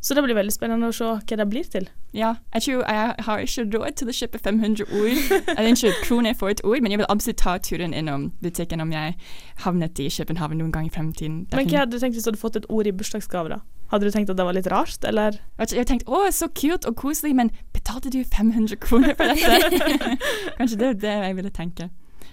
Så 0.00 0.14
det 0.14 0.22
blir 0.22 0.36
veldig 0.38 0.54
spennende 0.54 0.88
å 0.88 0.94
se 0.94 1.04
hva 1.04 1.38
det 1.40 1.46
blir 1.50 1.66
til. 1.66 1.88
Ja, 2.14 2.36
jeg 2.54 2.62
tror 2.64 2.84
jeg 2.86 3.24
har 3.26 3.40
ikke 3.42 3.64
råd 3.74 3.96
til 3.98 4.10
å 4.10 4.14
kjøpe 4.14 4.40
500 4.44 4.92
ord, 4.94 5.32
eller 5.56 5.70
ikke 5.72 5.90
kroner 6.04 6.36
for 6.38 6.52
et 6.54 6.62
ord, 6.64 6.78
men 6.82 6.94
jeg 6.94 7.02
vil 7.02 7.10
absolutt 7.10 7.40
ta 7.42 7.56
turen 7.58 7.96
innom 7.96 8.28
butikken 8.44 8.80
om 8.80 8.94
jeg 8.94 9.16
havnet 9.64 9.98
i 9.98 10.08
København 10.08 10.62
noen 10.62 10.72
gang 10.72 10.86
i 10.86 10.94
fremtiden. 10.94 11.42
Men 11.50 11.66
hva 11.66 11.82
hadde 11.82 11.96
du 11.96 12.00
tenkt 12.00 12.16
hvis 12.16 12.28
du 12.28 12.30
hadde 12.30 12.40
fått 12.40 12.60
et 12.62 12.70
ord 12.70 12.86
i 12.86 12.94
bursdagsgave, 12.94 13.56
da? 13.56 13.60
Hadde 13.90 14.06
du 14.06 14.14
tenkt 14.14 14.30
at 14.30 14.38
det 14.38 14.44
var 14.44 14.56
litt 14.56 14.68
rart, 14.70 15.04
eller? 15.08 15.40
Jeg 15.58 15.72
tenkte 15.72 15.88
tenkt 15.92 16.10
å, 16.12 16.22
så 16.32 16.50
kult 16.52 16.86
og 16.88 16.96
koselig, 17.00 17.34
men 17.36 17.50
betalte 17.74 18.12
du 18.12 18.20
500 18.22 18.78
kroner 18.84 19.16
for 19.18 19.32
dette? 19.32 20.16
Kanskje 20.58 20.78
det 20.78 20.90
er 20.92 21.00
det 21.04 21.14
jeg 21.24 21.38
ville 21.40 21.52
tenke. 21.56 21.88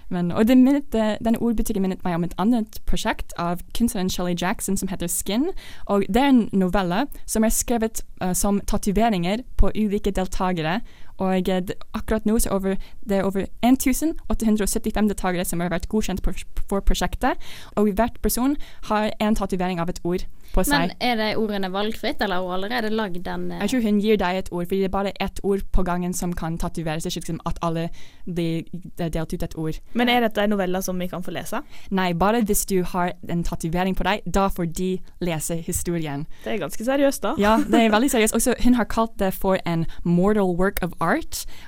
Men, 0.08 0.30
og 0.32 0.46
det 0.46 0.54
minnet, 0.58 0.94
eh, 0.94 1.16
denne 1.24 1.40
ordbutikken 1.42 1.82
minnet 1.82 2.04
meg 2.06 2.14
om 2.14 2.24
et 2.24 2.34
annet 2.38 2.78
prosjekt 2.86 3.34
av 3.42 3.62
kunstneren 3.74 4.10
Shelly 4.10 4.36
Jackson 4.38 4.76
som 4.76 4.88
heter 4.88 5.10
Skin. 5.10 5.50
Og 5.86 6.06
Det 6.08 6.22
er 6.22 6.28
en 6.28 6.48
novelle 6.52 7.06
som 7.26 7.44
er 7.44 7.50
skrevet 7.50 8.02
uh, 8.22 8.32
som 8.32 8.60
tatoveringer 8.60 9.42
på 9.56 9.72
ulike 9.74 10.10
deltakere. 10.10 10.80
Og 11.18 11.48
eh, 11.48 11.60
det, 11.64 11.76
akkurat 11.96 12.26
nå 12.28 12.38
så 12.38 12.50
er 12.50 12.54
over, 12.58 12.76
det 13.08 13.18
er 13.18 13.24
over 13.28 13.46
1875 13.64 15.08
deltakere 15.12 15.44
som 15.46 15.60
har 15.64 15.70
vært 15.72 15.88
godkjent 15.92 16.22
for, 16.24 16.36
for 16.68 16.80
prosjektet. 16.84 17.38
Og 17.76 17.92
hvert 17.96 18.18
person 18.22 18.56
har 18.90 19.10
en 19.20 19.34
tatovering 19.38 19.80
av 19.80 19.88
et 19.92 20.00
ord 20.04 20.24
på 20.54 20.62
seg. 20.64 20.78
Men 20.78 20.92
er 21.02 21.16
det 21.18 21.30
ordene 21.40 21.68
valgfritt, 21.74 22.20
eller 22.22 22.38
har 22.38 22.44
hun 22.46 22.54
allerede 22.58 22.90
lagd 22.94 23.18
den? 23.26 23.48
eh, 23.52 23.60
Jeg 23.64 23.70
tror 23.74 23.82
hun 23.88 24.00
gir 24.00 24.16
deg 24.20 24.36
et 24.42 24.52
ord, 24.52 24.66
fordi 24.68 24.80
det 24.84 24.90
er 24.90 24.94
bare 24.94 25.12
ett 25.20 25.40
ord 25.42 25.64
på 25.72 25.82
gangen 25.86 26.14
som 26.14 26.32
kan 26.36 26.58
tatoveres. 26.58 27.02
Det 27.02 27.10
er 27.10 27.16
ikke 27.16 27.24
liksom 27.26 27.40
at 27.46 27.58
alle 27.66 27.88
blir 28.26 28.64
det 28.98 29.12
delt 29.14 29.32
ut 29.34 29.42
et 29.42 29.56
ord. 29.58 29.80
Men 29.94 30.08
er 30.08 30.20
dette 30.26 30.46
noveller 30.50 30.80
som 30.84 30.98
vi 30.98 31.08
kan 31.10 31.22
få 31.26 31.34
lese? 31.34 31.60
Nei, 31.90 32.12
bare 32.14 32.42
hvis 32.46 32.64
du 32.66 32.82
har 32.84 33.12
en 33.28 33.42
tatovering 33.46 33.96
på 33.98 34.04
deg, 34.06 34.22
da 34.26 34.46
får 34.48 34.70
de 34.76 34.90
lese 35.20 35.56
historien. 35.66 36.26
Det 36.44 36.54
er 36.54 36.58
ganske 36.62 36.84
seriøst, 36.84 37.22
da. 37.22 37.34
Ja, 37.38 37.56
det 37.66 37.82
er 37.86 37.90
veldig 37.96 38.10
seriøst. 38.14 38.34
Også, 38.38 38.54
hun 38.64 38.74
har 38.78 38.84
kalt 38.90 39.16
det 39.18 39.32
for 39.34 39.58
en 39.66 39.86
mortal 40.04 40.54
work 40.58 40.78
of 40.82 40.92
art, 41.00 41.05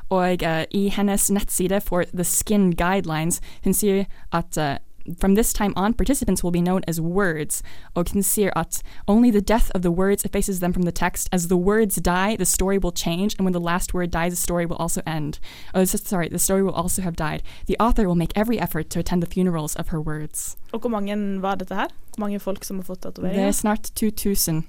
og 0.09 0.43
eh, 0.43 0.65
i 0.71 0.89
hennes 0.89 1.31
nettside 1.31 1.81
for 1.81 2.05
The 2.15 2.25
Skin 2.25 2.73
Guidelines, 2.77 3.41
hun 3.65 3.75
sier 3.75 4.05
at 4.33 4.59
eh, 4.59 4.77
from 5.17 5.35
this 5.35 5.53
time 5.53 5.73
on, 5.77 5.95
participants 5.95 6.43
will 6.43 6.51
be 6.51 6.61
known 6.61 6.83
as 6.87 7.01
words. 7.01 7.63
Og 7.95 8.07
hun 8.13 8.23
sier 8.23 8.51
at 8.57 8.83
only 9.07 9.31
the 9.31 9.41
death 9.41 9.71
of 9.75 9.83
the 9.83 9.91
words 9.91 10.25
effaces 10.25 10.61
them 10.61 10.73
from 10.73 10.83
the 10.83 10.93
text. 10.93 11.29
As 11.33 11.49
the 11.49 11.57
words 11.57 11.97
die, 11.97 12.37
the 12.37 12.45
story 12.45 12.79
will 12.79 12.93
change, 12.93 13.35
and 13.39 13.45
when 13.45 13.53
the 13.53 13.61
last 13.61 13.95
word 13.95 14.11
dies, 14.11 14.33
the 14.33 14.37
story 14.37 14.67
will 14.67 14.77
also 14.77 15.01
end. 15.07 15.39
Oh, 15.75 15.85
sorry, 15.85 16.29
the 16.29 16.39
story 16.39 16.63
will 16.63 16.75
also 16.75 17.03
have 17.03 17.17
died. 17.17 17.43
The 17.67 17.77
author 17.81 18.07
will 18.07 18.19
make 18.19 18.33
every 18.37 18.59
effort 18.61 18.91
to 18.91 18.99
attend 18.99 19.23
the 19.23 19.31
funerals 19.35 19.77
of 19.77 19.89
her 19.89 20.01
words. 20.01 20.57
Og 20.73 20.81
hvor 20.81 20.91
mange 20.91 21.43
var 21.43 21.55
dette 21.55 21.75
her? 21.75 21.87
Hvor 22.17 22.21
mange 22.21 22.41
folk 22.41 22.65
som 22.65 22.77
har 22.77 22.85
fått 22.85 23.03
Det 23.03 23.39
er 23.39 23.53
snart 23.53 23.91
2000. 23.95 24.65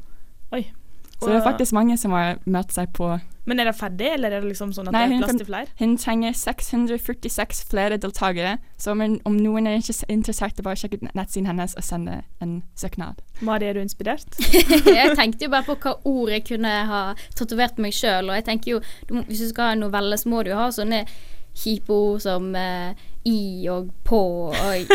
Oi. 0.51 0.71
Så 1.21 1.29
det 1.29 1.35
er 1.35 1.43
faktisk 1.43 1.73
mange 1.73 1.97
som 1.97 2.11
har 2.11 2.37
møtt 2.45 2.73
seg 2.73 2.93
på 2.93 3.19
Men 3.49 3.61
er 3.63 3.69
det 3.69 3.75
ferdig, 3.79 4.11
eller 4.13 4.35
er 4.35 4.43
det 4.43 4.51
liksom 4.51 4.71
sånn 4.75 4.91
at 4.91 4.93
Nei, 4.95 5.03
det 5.09 5.15
er 5.17 5.23
plass 5.23 5.39
til 5.41 5.47
flere? 5.47 5.73
hun 5.79 5.95
trenger 5.97 6.35
646 6.37 7.63
flere 7.71 7.97
deltakere, 8.01 8.57
så 8.77 8.93
om, 8.93 9.01
om 9.25 9.39
noen 9.39 9.67
er 9.69 9.79
interess- 9.79 10.05
interessert, 10.11 10.59
er 10.59 10.67
bare 10.67 10.77
å 10.77 10.81
sjekke 10.83 10.99
ut 11.01 11.07
nettsiden 11.17 11.49
hennes 11.49 11.73
og 11.79 11.85
sende 11.87 12.19
en 12.43 12.59
søknad. 12.77 13.23
Mari, 13.45 13.69
er 13.69 13.79
du 13.79 13.81
inspirert? 13.81 14.37
jeg 14.99 15.17
tenkte 15.17 15.47
jo 15.47 15.53
bare 15.55 15.65
på 15.67 15.77
hva 15.81 15.95
ord 16.11 16.33
jeg 16.35 16.45
kunne 16.51 16.75
ha 16.91 17.01
tatovert 17.39 17.81
meg 17.81 17.95
sjøl, 17.97 18.29
og 18.29 18.37
jeg 18.37 18.47
tenker 18.51 18.75
jo 18.77 18.81
du, 19.09 19.19
Hvis 19.27 19.43
du 19.43 19.49
skal 19.49 19.71
ha 19.71 19.77
en 19.77 19.85
novelle, 19.87 20.17
så 20.19 20.29
må 20.29 20.43
du 20.43 20.53
jo 20.53 20.59
ha 20.59 20.69
sånne 20.73 21.03
kjipe 21.59 21.91
ord 21.91 22.21
som 22.23 22.51
uh, 22.55 22.93
i 23.27 23.67
og 23.71 23.89
på 24.07 24.19
og 24.53 24.93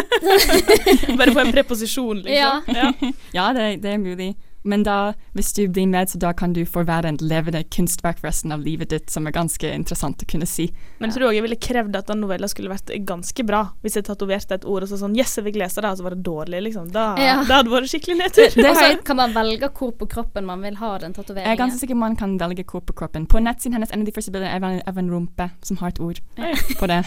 Bare 1.19 1.35
få 1.35 1.43
en 1.43 1.53
preposisjon, 1.53 2.23
liksom. 2.25 2.75
Ja. 2.77 2.93
ja, 3.39 3.49
det, 3.57 3.83
det 3.83 3.91
er 3.97 4.01
mulig. 4.01 4.31
Men 4.65 4.83
da, 4.87 5.13
hvis 5.37 5.53
du 5.57 5.63
blir 5.69 5.87
med, 5.91 6.09
så 6.09 6.19
da 6.19 6.33
kan 6.33 6.55
du 6.57 6.63
få 6.65 6.85
være 6.89 7.11
en 7.13 7.19
levende 7.21 7.61
kunstverk 7.75 8.19
for 8.21 8.29
resten 8.31 8.53
av 8.55 8.63
livet 8.65 8.89
ditt, 8.95 9.11
som 9.13 9.27
er 9.29 9.35
ganske 9.37 9.69
interessant 9.75 10.23
å 10.25 10.29
kunne 10.31 10.47
si. 10.49 10.71
Men 10.99 11.11
jeg 11.11 11.19
tror 11.19 11.29
også 11.29 11.37
jeg 11.39 11.45
ville 11.45 11.59
krevd 11.61 11.99
at 12.01 12.09
den 12.09 12.23
novella 12.25 12.49
skulle 12.49 12.73
vært 12.73 12.93
ganske 13.07 13.45
bra. 13.45 13.61
Hvis 13.85 13.99
jeg 13.99 14.07
tatoverte 14.09 14.57
et 14.59 14.65
ord 14.65 14.87
og 14.87 14.89
så 14.93 14.99
sånn 15.01 15.15
Yes, 15.19 15.37
jeg 15.39 15.45
vil 15.47 15.59
lese 15.61 15.83
det, 15.85 15.91
og 15.91 16.01
så 16.01 16.07
var 16.07 16.17
det 16.17 16.25
dårlig, 16.27 16.63
liksom. 16.69 16.89
Da, 16.95 17.07
Ja. 17.21 17.37
det 17.49 17.53
hadde 17.55 17.71
vært 17.75 17.91
skikkelig 17.93 18.17
nedtur. 18.23 18.57
Og 18.65 18.77
så 18.81 18.89
kan 19.05 19.21
man 19.21 19.35
velge 19.37 19.69
hvor 19.75 19.93
på 20.01 20.09
kroppen 20.11 20.47
man 20.49 20.65
vil 20.65 20.77
ha 20.81 20.95
den 21.03 21.13
tatoveringen? 21.15 21.51
Jeg 21.51 21.59
er 21.59 21.61
ganske 21.61 21.83
sikker 21.85 22.01
man 22.01 22.17
kan 22.17 22.39
velge 22.41 22.65
hvor 22.65 22.81
på 22.81 22.97
kroppen. 22.97 23.27
På 23.31 23.43
nettsiden 23.45 23.77
hennes, 23.77 23.93
en 23.93 24.01
av 24.05 24.09
de 24.09 24.17
første 24.17 24.33
bildene 24.33 24.55
er 24.57 24.83
av 24.89 24.99
en- 24.99 25.11
rumpe 25.15 25.51
som 25.63 25.77
har 25.83 25.93
et 25.93 26.01
ord 26.01 26.19
ja. 26.41 26.55
på 26.81 26.87
det. 26.89 27.03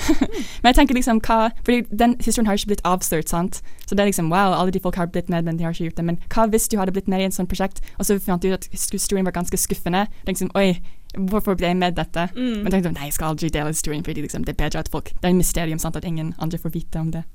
men 0.62 0.70
jeg 0.70 0.76
tenker 0.78 0.96
liksom 0.96 1.18
hva 1.26 1.50
Fordi 1.66 1.82
den 1.90 2.14
historien 2.22 2.46
har 2.48 2.60
ikke 2.60 2.70
blitt 2.76 2.86
avslørt, 2.86 3.28
sant? 3.34 3.62
Så 3.88 3.96
det 3.96 4.04
er 4.04 4.10
liksom 4.12 4.30
wow, 4.30 4.54
alle 4.54 4.72
de 4.72 4.80
folk 4.84 4.96
har 5.00 5.10
blitt 5.10 5.30
med, 5.34 5.44
men 5.48 5.58
de 5.58 5.66
har 5.66 5.74
ikke 5.74 5.90
gjort 5.90 5.98
det. 5.98 6.06
Men 6.06 6.20
hva 6.30 6.46
hvis 6.52 6.68
du 6.70 6.78
hadde 6.78 6.94
blitt 6.94 7.08
med 7.10 7.24
i 7.24 7.28
en 7.28 7.34
sånn 7.36 7.47
prosjekt, 7.50 7.82
og 7.98 8.08
så 8.08 8.20
fant 8.24 8.44
jeg 8.44 8.54
ut 8.54 8.60
at 8.62 8.70
historien 8.74 9.28
var 9.28 9.36
ganske 9.36 9.60
skuffende? 9.60 10.06
Tenkte 10.26 10.46
sånn 10.46 10.56
oi, 10.58 10.82
hvorfor 11.18 11.58
ble 11.58 11.72
jeg 11.72 11.80
med 11.80 11.98
dette? 11.98 12.28
Mm. 12.36 12.64
Men 12.64 12.72
tenkte 12.72 12.90
sånn, 12.90 13.00
nei, 13.00 13.10
jeg 13.10 13.18
skal 13.18 13.34
aldri 13.34 13.52
dele 13.54 13.74
historien, 13.74 14.06
fordi 14.06 14.26
liksom, 14.26 14.46
det 14.48 14.56
er 14.56 14.62
bedre 14.66 14.84
at 14.84 14.92
folk 14.94 15.12
Det 15.16 15.26
er 15.26 15.34
en 15.34 15.42
mysterium, 15.42 15.82
sant, 15.82 15.98
at 15.98 16.08
ingen 16.08 16.34
andre 16.38 16.62
får 16.62 16.76
vite 16.76 17.02
om 17.02 17.12
det. 17.16 17.26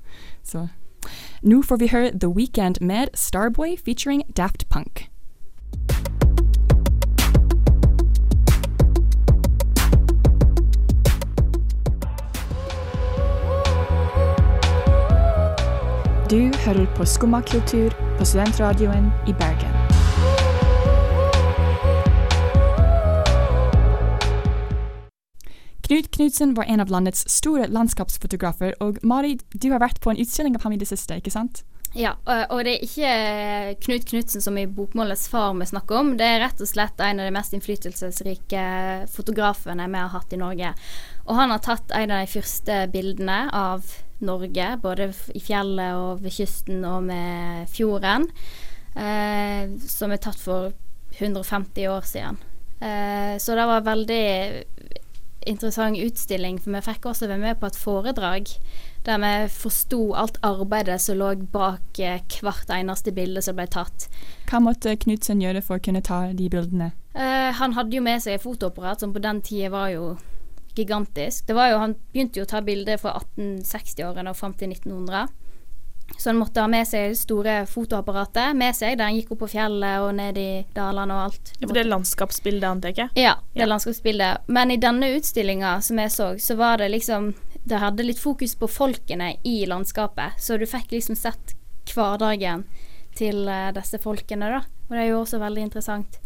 Så 0.45 0.67
nå 1.43 1.61
får 1.67 1.81
vi 1.81 1.87
høre 1.91 2.11
The 2.15 2.29
Weekend 2.31 2.79
med 2.81 3.11
Starboy 3.13 3.75
featuring 3.75 4.23
Daft 4.37 4.69
Punk. 4.69 5.09
Du 16.33 16.57
hører 16.65 16.95
på 16.95 17.05
Skumma 17.05 17.41
kultur 17.41 17.89
på 18.17 18.25
studentradioen 18.25 19.11
i 19.27 19.33
Bergen. 19.33 19.72
Knut 25.83 26.11
Knutsen 26.15 26.53
var 26.55 26.63
en 26.63 26.79
av 26.79 26.91
landets 26.91 27.25
store 27.27 27.67
landskapsfotografer, 27.67 28.77
og 28.79 29.01
Mari, 29.03 29.35
du 29.51 29.67
har 29.73 29.83
vært 29.83 29.99
på 30.03 30.13
en 30.13 30.19
utstilling 30.21 30.55
av 30.55 30.63
ham 30.63 30.75
i 30.77 30.79
det 30.79 30.87
siste, 30.87 31.17
ikke 31.19 31.33
sant? 31.33 31.65
Ja, 31.93 32.15
og, 32.25 32.63
det 32.65 32.71
er 32.73 32.85
ikke 32.87 33.09
Knut 33.83 34.07
Knutsen 34.09 34.41
som 34.41 34.55
i 34.57 34.65
Bokmålets 34.65 35.27
far 35.29 35.51
vi 35.59 35.67
snakker 35.69 35.99
om. 35.99 36.13
Det 36.17 36.25
er 36.25 36.39
rett 36.41 36.61
og 36.63 36.69
slett 36.69 37.03
en 37.03 37.21
av 37.21 37.27
de 37.29 37.33
mest 37.35 37.53
innflytelsesrike 37.53 38.63
fotografene 39.13 39.85
vi 39.91 39.99
har 40.01 40.09
hatt 40.15 40.33
i 40.33 40.39
Norge. 40.41 40.71
Og 41.27 41.35
han 41.37 41.53
har 41.53 41.61
tatt 41.61 41.93
en 41.93 42.15
av 42.15 42.23
de 42.23 42.31
første 42.31 42.79
bildene 42.95 43.37
av 43.53 43.85
Norge, 44.25 44.71
både 44.81 45.11
i 45.37 45.43
fjellet 45.43 45.99
og 45.99 46.23
ved 46.23 46.33
kysten 46.33 46.81
og 46.87 47.05
med 47.11 47.69
fjorden, 47.69 48.25
eh, 48.95 49.69
som 49.85 50.15
er 50.15 50.23
tatt 50.23 50.39
for 50.39 50.71
150 51.19 51.91
år 51.91 52.09
siden. 52.09 52.41
Eh, 52.81 53.37
så 53.37 53.53
det 53.53 53.69
var 53.69 53.85
veldig 53.85 54.25
interessant 55.49 55.99
utstilling, 55.99 56.59
for 56.61 56.75
vi 56.75 56.81
fikk 56.85 57.07
også 57.09 57.29
være 57.29 57.41
med 57.41 57.59
på 57.61 57.69
et 57.69 57.79
foredrag 57.79 58.51
der 59.03 59.19
vi 59.19 59.31
forsto 59.51 60.13
alt 60.15 60.37
arbeidet 60.47 61.01
som 61.03 61.17
lå 61.19 61.33
bak 61.51 61.99
eh, 61.99 62.21
hvert 62.41 62.69
eneste 62.71 63.11
bilde 63.11 63.41
som 63.43 63.57
ble 63.57 63.67
tatt. 63.67 64.07
Hva 64.47 64.61
måtte 64.63 64.95
Knutsen 64.95 65.43
gjøre 65.43 65.63
for 65.65 65.79
å 65.79 65.83
kunne 65.83 66.03
ta 66.05 66.25
de 66.31 66.47
bildene? 66.51 66.93
Eh, 67.13 67.51
han 67.59 67.75
hadde 67.75 67.97
jo 67.97 68.03
med 68.05 68.23
seg 68.23 68.37
et 68.37 68.45
fotoapparat 68.45 69.03
som 69.03 69.11
på 69.13 69.21
den 69.23 69.41
tida 69.43 69.73
var 69.73 69.91
jo 69.91 70.13
gigantisk. 70.75 71.45
Det 71.47 71.55
var 71.57 71.69
jo, 71.73 71.81
han 71.83 71.97
begynte 72.13 72.39
jo 72.39 72.47
å 72.47 72.49
ta 72.49 72.63
bilder 72.65 72.97
fra 73.01 73.17
1860-årene 73.19 74.31
og 74.31 74.39
fram 74.39 74.55
til 74.57 74.71
1900. 74.71 75.27
Så 76.17 76.29
han 76.29 76.37
måtte 76.39 76.61
ha 76.61 76.69
med 76.71 76.87
seg 76.87 77.15
store 77.17 77.63
fotoapparatet 77.67 78.55
med 78.55 78.75
seg 78.77 78.97
der 78.99 79.09
han 79.09 79.17
gikk 79.17 79.33
opp 79.33 79.43
på 79.43 79.49
fjellet 79.55 80.03
og 80.03 80.13
ned 80.17 80.37
i 80.39 80.49
dalene 80.75 81.15
og 81.15 81.29
alt. 81.29 81.53
Ja, 81.57 81.65
for 81.65 81.75
det 81.75 81.83
er 81.83 81.89
landskapsbildet, 81.89 82.67
antar 82.69 82.93
jeg. 82.95 83.09
Ja, 83.19 83.33
det 83.55 83.65
er 83.65 83.71
landskapsbildet. 83.71 84.47
Men 84.47 84.71
i 84.71 84.79
denne 84.81 85.09
utstillinga 85.17 85.77
som 85.83 85.99
jeg 85.99 86.13
så, 86.13 86.29
så 86.39 86.59
var 86.59 86.83
det 86.83 86.93
liksom 86.93 87.33
Det 87.63 87.79
hadde 87.79 88.03
litt 88.03 88.19
fokus 88.19 88.57
på 88.59 88.67
folkene 88.67 89.37
i 89.47 89.61
landskapet, 89.65 90.35
så 90.35 90.57
du 90.59 90.65
fikk 90.67 90.91
liksom 90.91 91.15
sett 91.15 91.53
hverdagen 91.93 92.65
til 93.15 93.47
eh, 93.47 93.69
disse 93.71 94.01
folkene, 94.03 94.49
da. 94.51 94.59
Og 94.89 94.95
det 94.95 94.99
er 94.99 95.09
jo 95.13 95.21
også 95.21 95.39
veldig 95.39 95.63
interessant. 95.63 96.19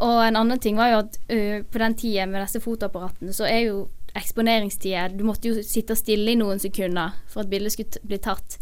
Og 0.00 0.22
en 0.24 0.38
annen 0.40 0.60
ting 0.62 0.78
var 0.78 0.92
jo 0.92 1.00
at 1.02 1.18
uh, 1.28 1.60
på 1.60 1.80
den 1.82 1.96
tida 1.98 2.24
med 2.26 2.40
disse 2.40 2.62
fotoapparatene, 2.64 3.34
så 3.36 3.44
er 3.50 3.66
jo 3.66 3.82
eksponeringstida 4.16 5.08
Du 5.12 5.24
måtte 5.26 5.50
jo 5.50 5.62
sitte 5.62 5.96
stille 5.98 6.32
i 6.32 6.38
noen 6.38 6.58
sekunder 6.62 7.18
for 7.28 7.44
at 7.44 7.50
bildet 7.50 7.74
skulle 7.74 8.00
bli 8.08 8.18
tatt. 8.22 8.56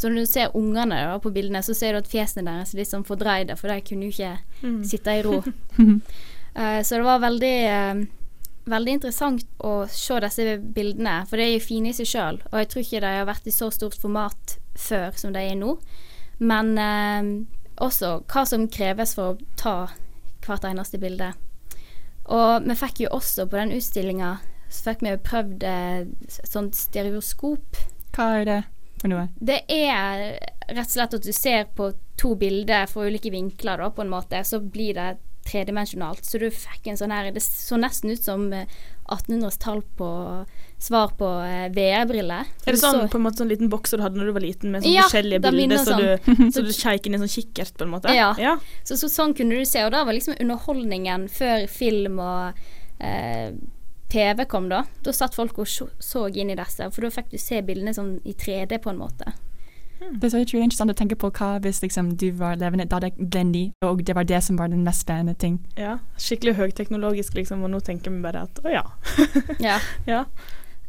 Så 0.00 0.08
når 0.08 0.24
du 0.24 0.30
ser 0.30 0.54
ungene 0.56 0.96
da, 0.96 1.18
på 1.20 1.32
bildene, 1.34 1.60
så 1.62 1.74
ser 1.76 1.92
du 1.92 1.98
at 2.00 2.08
fjesene 2.08 2.46
deres 2.48 2.72
er 2.72 2.80
litt 2.80 2.88
sånn 2.88 3.04
fordreide, 3.04 3.52
for 3.60 3.68
de 3.68 3.82
kunne 3.84 4.08
jo 4.08 4.14
ikke 4.14 4.38
Mm. 4.62 4.80
sitte 4.84 5.12
i 5.18 5.22
ro. 5.24 5.38
uh, 5.40 6.80
så 6.86 6.96
det 6.96 7.04
var 7.04 7.20
veldig 7.20 7.56
uh, 7.68 8.00
Veldig 8.70 8.92
interessant 8.92 9.44
å 9.64 9.86
se 9.88 10.18
disse 10.20 10.58
bildene, 10.76 11.24
for 11.26 11.40
de 11.40 11.46
er 11.46 11.54
jo 11.54 11.62
fine 11.64 11.90
i 11.90 11.94
seg 11.96 12.06
sjøl. 12.06 12.36
Og 12.52 12.58
jeg 12.60 12.68
tror 12.70 12.82
ikke 12.84 13.00
de 13.02 13.12
har 13.16 13.24
vært 13.26 13.46
i 13.48 13.54
så 13.56 13.70
stort 13.72 13.96
format 13.98 14.52
før 14.78 15.16
som 15.18 15.32
de 15.34 15.40
er 15.40 15.56
nå. 15.58 15.72
Men 16.38 16.76
uh, 16.78 17.30
også 17.82 18.12
hva 18.30 18.44
som 18.46 18.68
kreves 18.68 19.14
for 19.16 19.32
å 19.32 19.38
ta 19.56 19.74
hvert 20.44 20.68
eneste 20.68 21.00
bilde. 21.02 21.32
Og 22.30 22.68
vi 22.68 22.76
fikk 22.78 23.00
jo 23.06 23.10
også 23.16 23.48
på 23.50 23.58
den 23.58 23.72
utstillinga 23.80 24.36
så 24.70 24.90
fikk 24.92 25.00
vi 25.02 25.10
jo 25.16 25.22
prøvd 25.26 25.64
et 25.66 26.36
sånt 26.46 26.76
stereoskop. 26.78 27.80
Hva 28.14 28.28
er 28.38 28.44
det 28.46 28.60
for 29.00 29.12
noe? 29.12 29.26
Det 29.40 29.62
er 29.72 30.38
rett 30.70 30.86
og 30.86 30.94
slett 30.94 31.18
at 31.18 31.26
du 31.26 31.32
ser 31.34 31.66
på 31.76 31.90
to 32.20 32.34
bilder 32.38 32.86
fra 32.90 33.08
ulike 33.08 33.32
vinkler, 33.32 33.80
da, 33.80 33.90
på 33.90 34.04
en 34.04 34.12
måte. 34.12 34.44
Så 34.46 34.60
blir 34.60 34.94
det 34.98 35.10
tredimensjonalt. 35.48 36.24
Så 36.24 36.38
du 36.38 36.50
fikk 36.52 36.90
en 36.90 36.98
sånn 37.00 37.14
her 37.14 37.30
Det 37.32 37.40
så 37.42 37.78
nesten 37.80 38.12
ut 38.12 38.22
som 38.22 38.50
eh, 38.52 38.68
1800-tall 39.10 39.80
på 39.98 40.10
svar 40.80 41.14
på 41.18 41.30
eh, 41.44 41.66
VR-briller. 41.74 42.50
Er 42.64 42.76
det 42.76 42.80
sånn 42.80 43.08
på 43.10 43.18
en 43.18 43.24
måte 43.24 43.42
sånn 43.42 43.50
liten 43.50 43.70
boks 43.72 43.96
du 43.96 44.04
hadde 44.04 44.20
når 44.20 44.30
du 44.30 44.34
var 44.36 44.44
liten, 44.44 44.74
med 44.74 44.84
sånn 44.84 44.94
Ja, 44.94 45.08
forskjellige 45.08 45.42
bilder, 45.48 45.80
så 45.80 45.96
sånn. 45.96 46.04
du, 46.04 46.52
så 46.54 46.64
du 46.64 46.70
kjekk 46.76 47.08
inn 47.08 47.16
i 47.16 47.18
en 47.18 47.24
sånn 47.24 47.34
kikkert, 47.34 47.74
på 47.76 47.88
en 47.88 47.92
måte? 47.96 48.14
Ja. 48.14 48.54
Så, 48.84 49.00
så 49.00 49.10
sånn 49.12 49.34
kunne 49.36 49.58
du 49.58 49.68
se, 49.68 49.82
og 49.84 49.92
da 49.96 50.04
var 50.06 50.16
liksom 50.16 50.38
underholdningen 50.38 51.26
før 51.32 51.66
film 51.72 52.20
og 52.22 52.62
eh, 53.00 53.50
TV 54.10 54.44
kom, 54.50 54.68
da. 54.70 54.84
Da 55.04 55.14
satt 55.14 55.36
folk 55.38 55.58
og 55.62 55.68
så, 55.70 56.26
inn 56.28 56.50
i 56.50 56.58
disse, 56.58 56.90
for 56.90 57.06
da 57.06 57.12
fikk 57.14 57.30
du 57.32 57.38
se 57.38 57.62
bildene 57.66 57.94
sånn 57.96 58.18
i 58.26 58.34
3D 58.34 58.80
på 58.82 58.92
en 58.92 59.00
måte. 59.00 59.32
Det 60.00 60.24
er 60.24 60.32
så 60.32 60.40
utrolig 60.40 60.64
interessant 60.64 60.92
å 60.94 60.96
tenke 60.96 61.16
på 61.20 61.28
hva 61.36 61.50
hvis 61.60 61.82
liksom, 61.84 62.14
du 62.16 62.30
var 62.38 62.56
levende 62.60 62.86
da 62.88 63.02
det 63.04 63.12
ble 63.18 63.42
ny, 63.44 63.64
og 63.84 64.00
det 64.08 64.16
var 64.16 64.24
det 64.24 64.40
som 64.46 64.56
var 64.56 64.70
den 64.72 64.84
mest 64.86 65.04
spennende 65.04 65.34
ting. 65.36 65.58
Ja, 65.76 65.98
skikkelig 66.16 66.56
høyteknologisk, 66.56 67.36
liksom, 67.36 67.66
og 67.66 67.74
nå 67.74 67.82
tenker 67.84 68.14
vi 68.14 68.22
bare 68.24 68.46
at 68.48 68.62
å 68.64 68.72
ja. 68.72 68.86
Ja. 69.60 69.76
ja. 70.12 70.24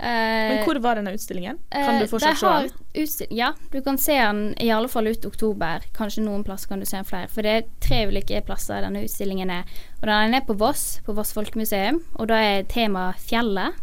Eh, 0.01 0.49
Men 0.49 0.63
hvor 0.65 0.79
var 0.81 0.95
denne 0.97 1.11
utstillingen? 1.13 1.59
Kan 1.69 1.99
du 1.99 2.05
Eh, 2.05 2.09
fortsatt 2.09 2.37
se 2.41 2.47
den? 2.95 3.27
Ja, 3.37 3.53
du 3.71 3.81
kan 3.85 3.97
se 4.01 4.15
den 4.17 4.55
i 4.59 4.71
alle 4.73 4.87
fall 4.89 5.07
ut 5.07 5.25
oktober. 5.25 5.83
Kanskje 5.93 6.23
noen 6.25 6.43
plasser 6.43 6.67
kan 6.71 6.79
du 6.79 6.85
se 6.85 6.97
den 6.97 7.05
flere. 7.05 7.27
For 7.29 7.41
det 7.45 7.51
er 7.51 7.67
tre 7.79 8.07
ulike 8.09 8.41
plasser 8.45 8.81
denne 8.81 9.03
utstillingen 9.05 9.49
er. 9.53 9.63
Og 10.01 10.07
den 10.09 10.33
er 10.33 10.41
på 10.47 10.57
Voss, 10.57 10.99
på 11.05 11.13
Voss 11.13 11.33
folkemuseum. 11.33 12.01
Og 12.17 12.27
da 12.33 12.39
er 12.41 12.63
tema 12.63 13.11
fjellet. 13.21 13.77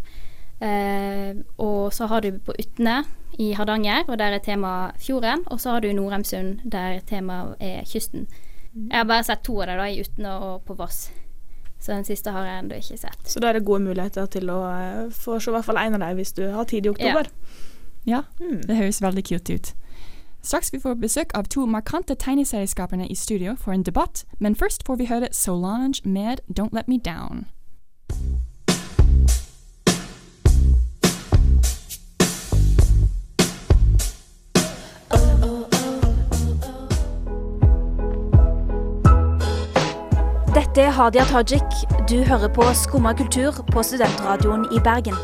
Eh, 0.60 1.34
og 1.58 1.92
så 1.94 2.08
har 2.10 2.20
du 2.26 2.32
på 2.42 2.52
Utne, 2.58 3.04
i 3.38 3.52
Hardanger, 3.54 4.02
og 4.08 4.18
der 4.18 4.34
er 4.34 4.38
tema 4.42 4.90
fjorden. 4.98 5.44
Og 5.46 5.60
så 5.60 5.70
har 5.76 5.80
du 5.80 5.92
Norheimsund, 5.92 6.64
der 6.68 6.98
temaet 7.06 7.54
er 7.60 7.84
kysten. 7.86 8.26
Jeg 8.74 8.96
har 8.98 9.04
bare 9.04 9.22
sett 9.24 9.44
to 9.46 9.60
av 9.62 9.66
dem, 9.70 9.78
da, 9.78 9.86
i 9.86 10.00
Utne 10.02 10.32
og 10.42 10.64
på 10.66 10.74
Voss. 10.74 11.10
Så 11.88 11.94
den 11.94 12.04
siste 12.04 12.30
har 12.30 12.44
jeg 12.44 12.58
ennå 12.58 12.76
ikke 12.76 12.98
sett. 13.00 13.20
Så 13.24 13.40
da 13.40 13.48
er 13.48 13.56
det 13.56 13.64
gode 13.64 13.80
muligheter 13.80 14.26
til 14.28 14.50
å 14.52 14.58
eh, 14.68 15.06
få 15.08 15.38
se 15.40 15.48
i 15.48 15.54
hvert 15.54 15.64
fall 15.64 15.78
én 15.80 15.96
av 15.96 16.02
dem 16.02 16.18
hvis 16.18 16.34
du 16.36 16.42
har 16.52 16.66
tid 16.68 16.84
i 16.84 16.90
oktober. 16.90 17.30
Ja, 18.04 18.26
det 18.68 18.76
høres 18.76 19.00
veldig 19.00 19.24
kult 19.24 19.48
ut. 19.48 19.70
Straks 20.44 20.68
vi 20.72 20.82
får 20.84 21.00
besøk 21.00 21.32
av 21.32 21.48
to 21.48 21.64
markante 21.64 22.12
tegneserieskaperne 22.14 23.08
i 23.08 23.16
studio 23.16 23.56
for 23.56 23.72
en 23.72 23.88
debatt, 23.88 24.26
men 24.38 24.52
først 24.52 24.84
får 24.84 25.00
vi 25.00 25.08
høre 25.08 25.32
Solange 25.32 26.04
med 26.04 26.44
Don't 26.52 26.76
Let 26.76 26.92
Me 26.92 27.00
Down. 27.00 27.46
Dette 40.78 40.90
er 40.90 40.94
Hadia 40.94 41.24
Tajik. 41.24 41.72
Du 42.08 42.22
hører 42.22 42.48
på 42.54 42.62
Skumma 42.74 43.12
kultur 43.12 43.50
på 43.72 43.82
Studentradioen 43.82 44.66
i 44.76 44.78
Bergen. 44.78 45.16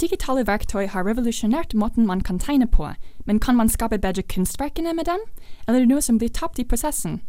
Digitale 0.00 0.42
verktøy 0.46 0.88
har 0.90 1.06
revolusjonert 1.06 1.74
måten 1.74 2.06
man 2.06 2.20
kan 2.20 2.42
tegne 2.42 2.66
på, 2.66 2.90
men 3.24 3.38
kan 3.38 3.56
man 3.56 3.68
skape 3.68 3.98
bedre 3.98 4.22
kunstverkene 4.22 4.94
med 4.94 5.04
dem, 5.04 5.22
eller 5.68 5.78
er 5.78 5.86
det 5.86 5.94
noe 5.94 6.02
som 6.02 6.18
blir 6.18 6.34
tapt 6.34 6.58
i 6.58 6.66
prosessen? 6.66 7.20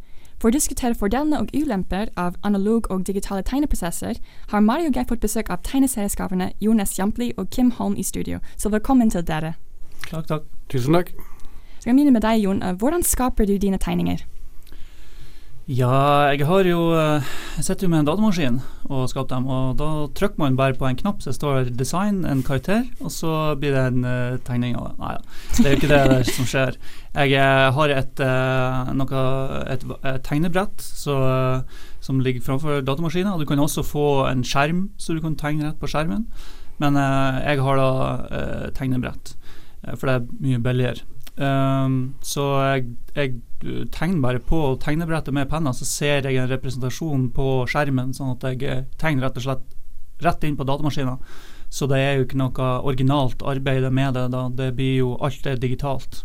For 0.42 0.50
å 0.50 0.58
diskutere 0.58 0.98
fordelene 0.98 1.38
og 1.38 1.54
ulemper 1.54 2.10
av 2.18 2.34
analog 2.42 2.90
og 2.90 3.06
digitale 3.06 3.46
tegneprosesser, 3.46 4.18
har 4.50 4.60
Mari 4.60 4.90
og 4.90 4.98
jeg 4.98 5.06
fått 5.06 5.22
besøk 5.22 5.54
av 5.54 5.62
tegneserieskaperne 5.62 6.56
Jonas 6.60 6.98
Jampli 6.98 7.36
og 7.38 7.54
Kim 7.54 7.76
Holm 7.78 7.94
i 7.94 8.04
studio, 8.04 8.42
så 8.58 8.74
velkommen 8.74 9.14
til 9.14 9.22
dere. 9.22 9.60
Takk, 10.10 10.26
takk. 10.26 10.56
Tusen 10.74 10.98
takk. 10.98 11.14
Skal 11.80 11.94
jeg 11.94 11.96
begynne 11.96 12.12
med 12.12 12.26
deg, 12.26 12.42
Jon. 12.44 12.60
Eh, 12.60 12.76
Hvordan 12.76 13.06
skaper 13.08 13.48
du 13.48 13.56
dine 13.56 13.80
tegninger? 13.80 14.26
Ja, 15.70 16.34
jeg 16.34 16.48
har 16.50 16.66
jo 16.66 16.80
eh, 16.98 17.28
Jeg 17.56 17.64
sitter 17.68 17.86
jo 17.86 17.92
med 17.94 18.02
en 18.02 18.08
datamaskin 18.08 18.56
og 18.90 19.04
skaper 19.12 19.36
dem, 19.36 19.46
og 19.48 19.78
da 19.78 19.88
trykker 20.18 20.42
man 20.42 20.58
bare 20.58 20.74
på 20.76 20.88
en 20.90 20.98
knapp 20.98 21.22
så 21.22 21.30
det 21.30 21.36
står 21.38 21.70
'design', 21.70 22.26
en 22.26 22.42
karakter, 22.44 22.84
og 23.00 23.12
så 23.12 23.56
blir 23.56 23.72
det 23.72 23.84
en 23.94 24.04
uh, 24.04 24.38
tegning 24.42 24.76
av 24.76 24.88
det. 24.88 24.96
Nei 24.98 25.12
da, 25.14 25.22
det 25.58 25.66
er 25.66 25.70
jo 25.70 25.78
ikke 25.78 25.92
det 25.94 26.34
som 26.34 26.46
skjer. 26.50 26.78
Jeg 27.14 27.74
har 27.78 27.94
et, 27.94 28.20
uh, 28.20 28.90
noe, 28.98 29.22
et, 29.70 29.86
et 30.04 30.24
tegnebrett 30.26 30.82
så, 30.82 31.20
uh, 31.22 31.62
som 32.02 32.20
ligger 32.20 32.42
framfor 32.42 32.82
datamaskinen, 32.82 33.34
og 33.34 33.40
du 33.40 33.46
kan 33.46 33.60
også 33.60 33.86
få 33.86 34.26
en 34.26 34.42
skjerm 34.44 34.90
så 34.98 35.14
du 35.14 35.22
kan 35.22 35.38
tegne 35.38 35.70
rett 35.70 35.80
på 35.80 35.88
skjermen, 35.88 36.26
men 36.80 36.96
jeg 36.98 37.62
har 37.62 37.76
da 37.78 38.72
tegnebrett, 38.74 39.36
for 39.96 40.08
det 40.08 40.16
er 40.16 40.28
mye 40.42 40.64
billigere. 40.64 41.06
Um, 41.40 42.16
så 42.20 42.44
jeg, 42.76 42.90
jeg 43.16 43.86
tegner 43.96 44.20
bare 44.24 44.42
på 44.44 44.60
tegnebrettet 44.84 45.36
med 45.36 45.48
penna, 45.52 45.72
så 45.72 45.88
ser 45.88 46.28
jeg 46.28 46.36
en 46.36 46.52
representasjon 46.52 47.30
på 47.36 47.48
skjermen, 47.72 48.12
sånn 48.16 48.34
at 48.36 48.44
jeg 48.50 48.66
eh, 48.68 48.82
tegner 49.00 49.28
rett 49.28 49.40
og 49.40 49.46
slett 49.46 49.68
rett 50.20 50.44
inn 50.44 50.58
på 50.60 50.68
datamaskinen. 50.68 51.20
Så 51.70 51.88
det 51.88 52.00
er 52.02 52.18
jo 52.18 52.26
ikke 52.26 52.40
noe 52.42 52.70
originalt 52.90 53.44
arbeid 53.46 53.86
med 53.94 54.18
det, 54.18 54.28
da. 54.34 54.48
Det 54.52 54.72
blir 54.76 54.96
jo 54.98 55.14
alt 55.24 55.48
er 55.48 55.60
digitalt. 55.62 56.24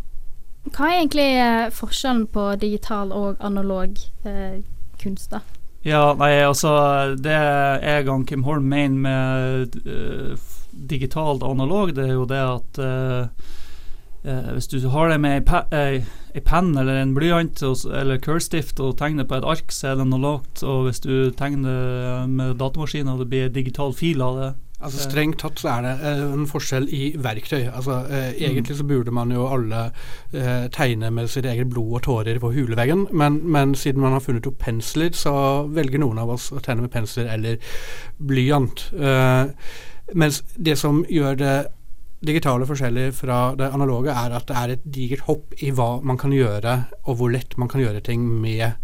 Hva 0.73 0.89
er 0.89 0.99
egentlig 1.03 1.27
eh, 1.37 1.67
forskjellen 1.73 2.25
på 2.33 2.47
digital 2.61 3.11
og 3.13 3.43
analog 3.45 3.99
eh, 4.25 4.63
kunst, 5.01 5.29
da? 5.31 5.43
Ja, 5.85 6.15
nei, 6.17 6.39
altså 6.41 6.71
Det 7.21 7.35
jeg 7.35 8.07
og 8.09 8.23
Kim 8.25 8.43
Holm 8.47 8.65
mener 8.71 9.03
med 9.05 9.75
eh, 9.85 10.47
digitalt 10.89 11.45
og 11.45 11.53
analog, 11.53 11.93
det 11.95 12.09
er 12.09 12.15
jo 12.17 12.25
det 12.27 12.41
at 12.41 12.81
uh, 14.27 14.51
hvis 14.55 14.67
du 14.73 14.79
har 14.89 15.09
det 15.13 15.19
med 15.23 15.37
ei 15.39 15.45
pe 15.47 15.61
ei- 15.71 16.03
ei 16.35 16.41
penn 16.43 16.73
eller 16.77 16.97
en 16.99 17.13
blyant 17.15 17.61
og, 17.63 17.85
eller 17.95 18.17
curlstift 18.19 18.79
og 18.83 18.97
tegner 18.99 19.23
på 19.29 19.37
et 19.37 19.45
ark, 19.47 19.71
så 19.71 19.93
er 19.93 19.95
det 20.01 20.09
noe 20.09 20.19
lavt. 20.19 20.63
Og 20.67 20.89
hvis 20.89 20.99
du 21.05 21.31
tegner 21.39 22.27
med 22.27 22.57
datamaskin 22.59 23.07
og 23.07 23.21
det 23.23 23.29
blir 23.31 23.49
digital 23.55 23.93
fil 23.95 24.21
av 24.21 24.39
det 24.41 24.53
Altså 24.85 24.99
eh, 24.99 25.05
Strengt 25.07 25.37
tatt 25.39 25.61
så 25.61 25.69
er 25.71 25.85
det 25.85 25.91
eh, 26.03 26.23
en 26.35 26.43
forskjell 26.51 26.89
i 26.91 27.03
verktøy. 27.23 27.61
Altså 27.71 28.01
eh, 28.11 28.25
Mm. 28.35 28.41
Egentlig 28.49 28.75
så 28.77 28.83
burde 28.83 29.11
man 29.15 29.31
jo 29.31 29.45
alle 29.47 29.85
eh, 30.35 30.65
tegne 30.75 31.07
med 31.15 31.29
sitt 31.31 31.45
eget 31.47 31.69
blod 31.71 31.93
og 31.95 32.01
tårer 32.03 32.41
på 32.43 32.51
huleveggen, 32.51 33.05
men, 33.15 33.39
men 33.47 33.71
siden 33.79 34.03
man 34.03 34.11
har 34.11 34.19
funnet 34.19 34.45
opp 34.51 34.59
pensler, 34.59 35.15
så 35.15 35.31
velger 35.71 36.03
noen 36.03 36.19
av 36.19 36.29
oss 36.35 36.49
å 36.51 36.59
tegne 36.59 36.83
med 36.83 36.91
pensler 36.91 37.31
eller 37.31 37.55
blyant. 38.19 38.89
Eh, 38.99 39.47
mens 40.13 40.43
det 40.59 40.75
som 40.77 41.05
gjør 41.09 41.39
det 41.39 41.55
digitale 42.25 42.67
forskjeller 42.67 43.11
fra 43.15 43.39
det 43.59 43.71
analoge, 43.73 44.13
er 44.13 44.35
at 44.37 44.47
det 44.49 44.57
er 44.59 44.75
et 44.75 44.85
digert 44.97 45.25
hopp 45.27 45.55
i 45.61 45.71
hva 45.75 45.99
man 46.05 46.19
kan 46.21 46.33
gjøre, 46.33 46.77
og 47.05 47.19
hvor 47.19 47.33
lett 47.33 47.57
man 47.61 47.71
kan 47.71 47.83
gjøre 47.83 48.03
ting 48.05 48.23
med 48.41 48.77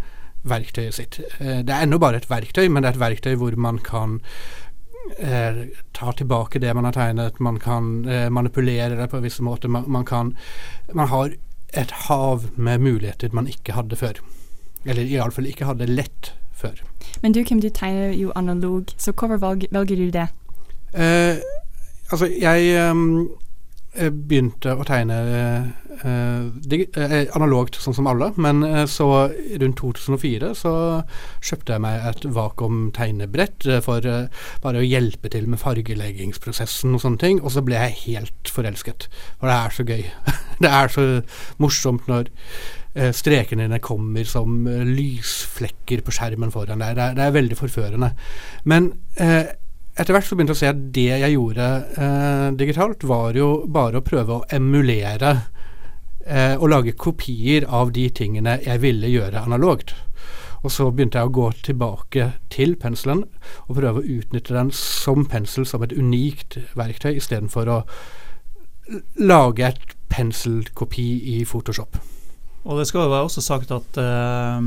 verktøyet 0.47 0.97
sitt. 0.97 1.19
Eh, 1.39 1.61
det 1.65 1.73
er 1.73 1.85
ennå 1.85 1.99
bare 2.01 2.21
et 2.21 2.29
verktøy, 2.29 2.67
men 2.69 2.83
det 2.83 2.91
er 2.91 2.97
et 2.97 3.05
verktøy 3.05 3.37
hvor 3.39 3.55
man 3.55 3.79
kan 3.85 4.19
eh, 5.17 5.63
ta 5.93 6.13
tilbake 6.17 6.59
det 6.59 6.73
man 6.75 6.87
har 6.89 6.97
tegnet, 6.97 7.39
man 7.39 7.59
kan 7.61 7.93
eh, 8.09 8.27
manipulere 8.29 8.97
det 8.97 9.09
på 9.11 9.21
visse 9.23 9.43
måter. 9.45 9.69
Man, 9.69 9.85
man 9.87 10.05
kan 10.05 10.35
Man 10.93 11.07
har 11.07 11.33
et 11.73 11.91
hav 12.07 12.49
med 12.55 12.79
muligheter 12.79 13.29
man 13.31 13.47
ikke 13.47 13.73
hadde 13.73 13.95
før. 13.95 14.19
Eller 14.85 15.05
iallfall 15.05 15.47
ikke 15.47 15.65
hadde 15.65 15.87
lett 15.87 16.33
før. 16.51 16.81
Men 17.21 17.31
du, 17.31 17.43
Kim, 17.43 17.61
du 17.61 17.69
tegner 17.69 18.11
jo 18.13 18.31
analog, 18.35 18.91
så 18.97 19.11
hvorfor 19.11 19.37
velger 19.37 19.95
du 19.95 20.09
det? 20.11 20.27
Eh, 20.93 21.37
altså, 22.11 22.27
jeg 22.29 22.71
eh, 22.75 24.11
begynte 24.11 24.71
å 24.71 24.85
tegne 24.87 25.17
uh, 26.01 27.25
analogt, 27.35 27.75
sånn 27.83 27.95
som 27.97 28.07
alle, 28.07 28.29
men 28.41 28.63
uh, 28.63 28.85
så 28.87 29.07
rundt 29.59 29.81
2004 29.81 30.53
så 30.57 30.73
kjøpte 31.43 31.75
jeg 31.75 31.83
meg 31.83 32.07
et 32.09 32.27
vakuum-tegnebrett 32.37 33.67
for 33.83 34.07
uh, 34.07 34.45
bare 34.63 34.79
å 34.79 34.87
hjelpe 34.87 35.31
til 35.33 35.49
med 35.51 35.59
fargeleggingsprosessen 35.61 36.95
og 36.95 37.03
sånne 37.03 37.21
ting, 37.21 37.41
og 37.43 37.51
så 37.51 37.65
ble 37.67 37.81
jeg 37.81 37.99
helt 38.05 38.53
forelsket. 38.55 39.09
For 39.41 39.51
det 39.51 39.57
er 39.57 39.75
så 39.75 39.87
gøy. 39.91 40.05
det 40.63 40.71
er 40.71 40.95
så 40.95 41.07
morsomt 41.61 42.07
når 42.11 42.31
strekene 43.15 43.69
dine 43.69 43.77
kommer 43.79 44.25
som 44.27 44.65
lysflekker 44.67 46.01
på 46.03 46.11
skjermen 46.11 46.51
foran 46.51 46.81
deg. 46.83 46.97
Det 46.97 47.05
er, 47.05 47.13
det 47.15 47.23
er 47.23 47.37
veldig 47.37 47.55
forførende. 47.55 48.09
Men 48.67 48.89
etter 50.01 50.15
hvert 50.15 50.27
så 50.27 50.35
begynte 50.35 50.55
jeg 50.55 50.59
å 50.59 50.61
se 50.61 50.71
at 50.71 50.83
det 50.95 51.07
jeg 51.09 51.33
gjorde 51.35 51.65
eh, 52.01 52.45
digitalt, 52.57 53.03
var 53.07 53.37
jo 53.37 53.49
bare 53.69 54.01
å 54.01 54.05
prøve 54.05 54.37
å 54.39 54.45
emulere 54.49 55.33
eh, 56.25 56.55
og 56.57 56.71
lage 56.73 56.95
kopier 56.97 57.67
av 57.69 57.93
de 57.95 58.07
tingene 58.09 58.57
jeg 58.65 58.81
ville 58.81 59.11
gjøre 59.11 59.45
analogt. 59.45 59.93
Og 60.61 60.73
så 60.73 60.87
begynte 60.93 61.17
jeg 61.17 61.29
å 61.29 61.33
gå 61.33 61.47
tilbake 61.65 62.27
til 62.53 62.75
penselen 62.81 63.23
og 63.67 63.77
prøve 63.77 64.01
å 64.01 64.17
utnytte 64.17 64.57
den 64.57 64.73
som 64.75 65.25
pensel, 65.29 65.65
som 65.65 65.85
et 65.85 65.93
unikt 65.93 66.59
verktøy, 66.77 67.15
istedenfor 67.15 67.71
å 67.71 67.79
lage 69.21 69.71
et 69.71 69.95
penselkopi 70.11 71.07
i 71.37 71.39
Photoshop. 71.47 71.97
Og 72.65 72.77
det 72.77 72.85
skal 72.89 73.07
jo 73.07 73.13
være 73.13 73.25
også 73.29 73.41
sagt 73.41 73.71
at, 73.73 73.97
uh, 73.97 74.61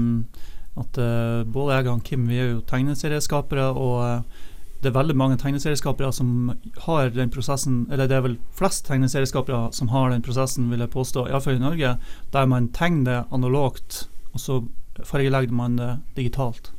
at 0.83 0.99
uh, 0.99 1.45
både 1.47 1.77
jeg 1.77 1.91
og 1.93 2.03
Kim 2.07 2.27
vi 2.27 2.41
er 2.43 2.51
jo 2.57 2.65
tegneserieskapere, 2.67 3.69
og 3.71 4.01
eh, 4.09 4.43
det 4.85 4.91
er 4.93 4.99
veldig 4.99 5.17
mange 5.17 5.39
tegneserieskapere 5.41 6.11
som 6.13 6.53
har 6.85 7.09
den 7.15 7.33
prosessen, 7.33 7.85
eller 7.91 8.09
det 8.11 8.19
er 8.19 8.25
vel 8.27 8.37
flest 8.57 8.85
tegneserieskapere 8.89 9.73
som 9.75 9.91
har 9.95 10.13
den 10.13 10.23
prosessen, 10.25 10.69
vil 10.71 10.85
jeg 10.85 10.93
påstå, 10.93 11.27
iallfall 11.31 11.59
i 11.59 11.63
Norge, 11.65 11.97
der 12.35 12.49
man 12.51 12.69
tegner 12.77 13.05
det 13.09 13.19
analogt, 13.35 14.05
og 14.35 14.43
så 14.43 14.61
fargelegger 15.03 15.55
man 15.57 15.77
det 15.81 15.91
digitalt. 16.19 16.71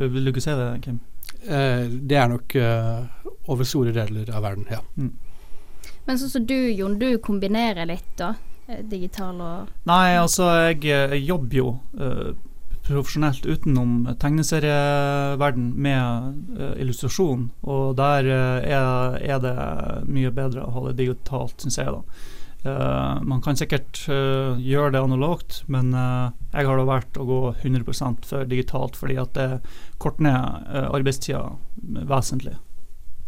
Vil 0.00 0.24
du 0.24 0.32
ikke 0.32 0.42
se 0.44 0.56
det, 0.56 0.68
Kim? 0.84 1.00
Eh, 1.44 1.86
det 1.88 2.16
er 2.18 2.28
nok 2.32 2.54
eh, 2.56 3.28
over 3.52 3.68
store 3.68 3.92
deler 3.96 4.30
av 4.32 4.44
verden, 4.44 4.66
ja. 4.72 4.80
Men 4.96 6.18
sånn 6.20 6.32
som 6.32 6.46
du, 6.48 6.56
Jon, 6.72 6.98
du 7.00 7.18
kombinerer 7.22 7.88
litt, 7.88 8.14
da. 8.18 8.34
eh, 8.66 8.80
Digital 8.88 9.40
og 9.40 9.88
Nei, 9.88 10.16
altså, 10.18 10.48
jeg, 10.70 10.82
jeg 10.88 11.22
jobber 11.28 11.60
jo 11.60 11.74
eh, 12.00 12.30
profesjonelt 12.90 13.46
utenom 13.46 14.08
tegneserieverden 14.20 15.70
med 15.80 16.42
uh, 16.58 16.74
illustrasjon, 16.80 17.48
og 17.62 17.96
der 18.00 18.28
uh, 18.28 18.58
er, 18.66 19.16
er 19.22 19.40
det 19.44 19.56
mye 20.10 20.32
bedre 20.34 20.66
å 20.66 20.74
ha 20.74 20.84
det 20.88 20.98
digitalt, 21.04 21.56
syns 21.62 21.80
jeg, 21.80 21.94
da. 21.94 22.04
Uh, 22.60 23.20
man 23.24 23.40
kan 23.40 23.56
sikkert 23.56 24.02
gjøre 24.04 24.92
det 24.92 25.00
analogt, 25.00 25.62
men 25.72 25.94
jeg 25.94 26.66
har 26.68 26.76
da 26.76 26.84
valgt 26.88 27.16
å 27.16 27.24
gå 27.24 27.40
100% 27.62 28.26
for 28.28 28.50
digitalt, 28.50 28.98
fordi 29.00 29.16
at 29.22 29.32
det 29.38 29.48
korter 30.02 30.26
ned 30.28 30.68
uh, 30.68 30.90
arbeidstida 30.90 31.46
vesentlig. 32.10 32.58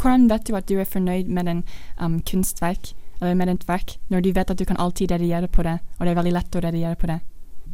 Hvordan 0.02 0.28
vet 0.28 0.48
du 0.48 0.56
at 0.58 0.68
du 0.68 0.78
er 0.80 0.88
fornøyd 0.88 1.28
med 1.30 1.48
en 1.48 1.64
um, 2.00 2.20
kunstverk, 2.26 2.92
eller 3.22 3.36
med 3.38 3.52
et 3.52 3.68
verk, 3.68 3.96
når 4.10 4.24
du 4.24 4.32
vet 4.34 4.50
at 4.50 4.58
du 4.58 4.64
kan 4.66 4.80
alltid 4.82 5.12
redigere 5.14 5.48
på 5.48 5.62
det, 5.62 5.78
og 5.98 6.04
det 6.04 6.10
er 6.12 6.18
veldig 6.18 6.34
lett 6.34 6.58
å 6.58 6.64
redigere 6.64 6.98
på 6.98 7.10
det? 7.12 7.20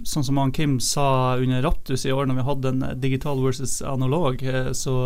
Sånn 0.04 0.24
som 0.24 0.38
han 0.40 0.52
Kim 0.54 0.78
sa 0.80 1.37
under 1.37 1.62
Raptus 1.62 2.06
i 2.06 2.12
år, 2.12 2.26
når 2.28 2.38
vi 2.38 2.46
hadde 2.46 2.72
en 2.72 2.82
eh, 2.87 2.96
digital 3.00 3.40
versus 3.42 3.80
analog, 3.82 4.42
eh, 4.42 4.70
så, 4.76 4.96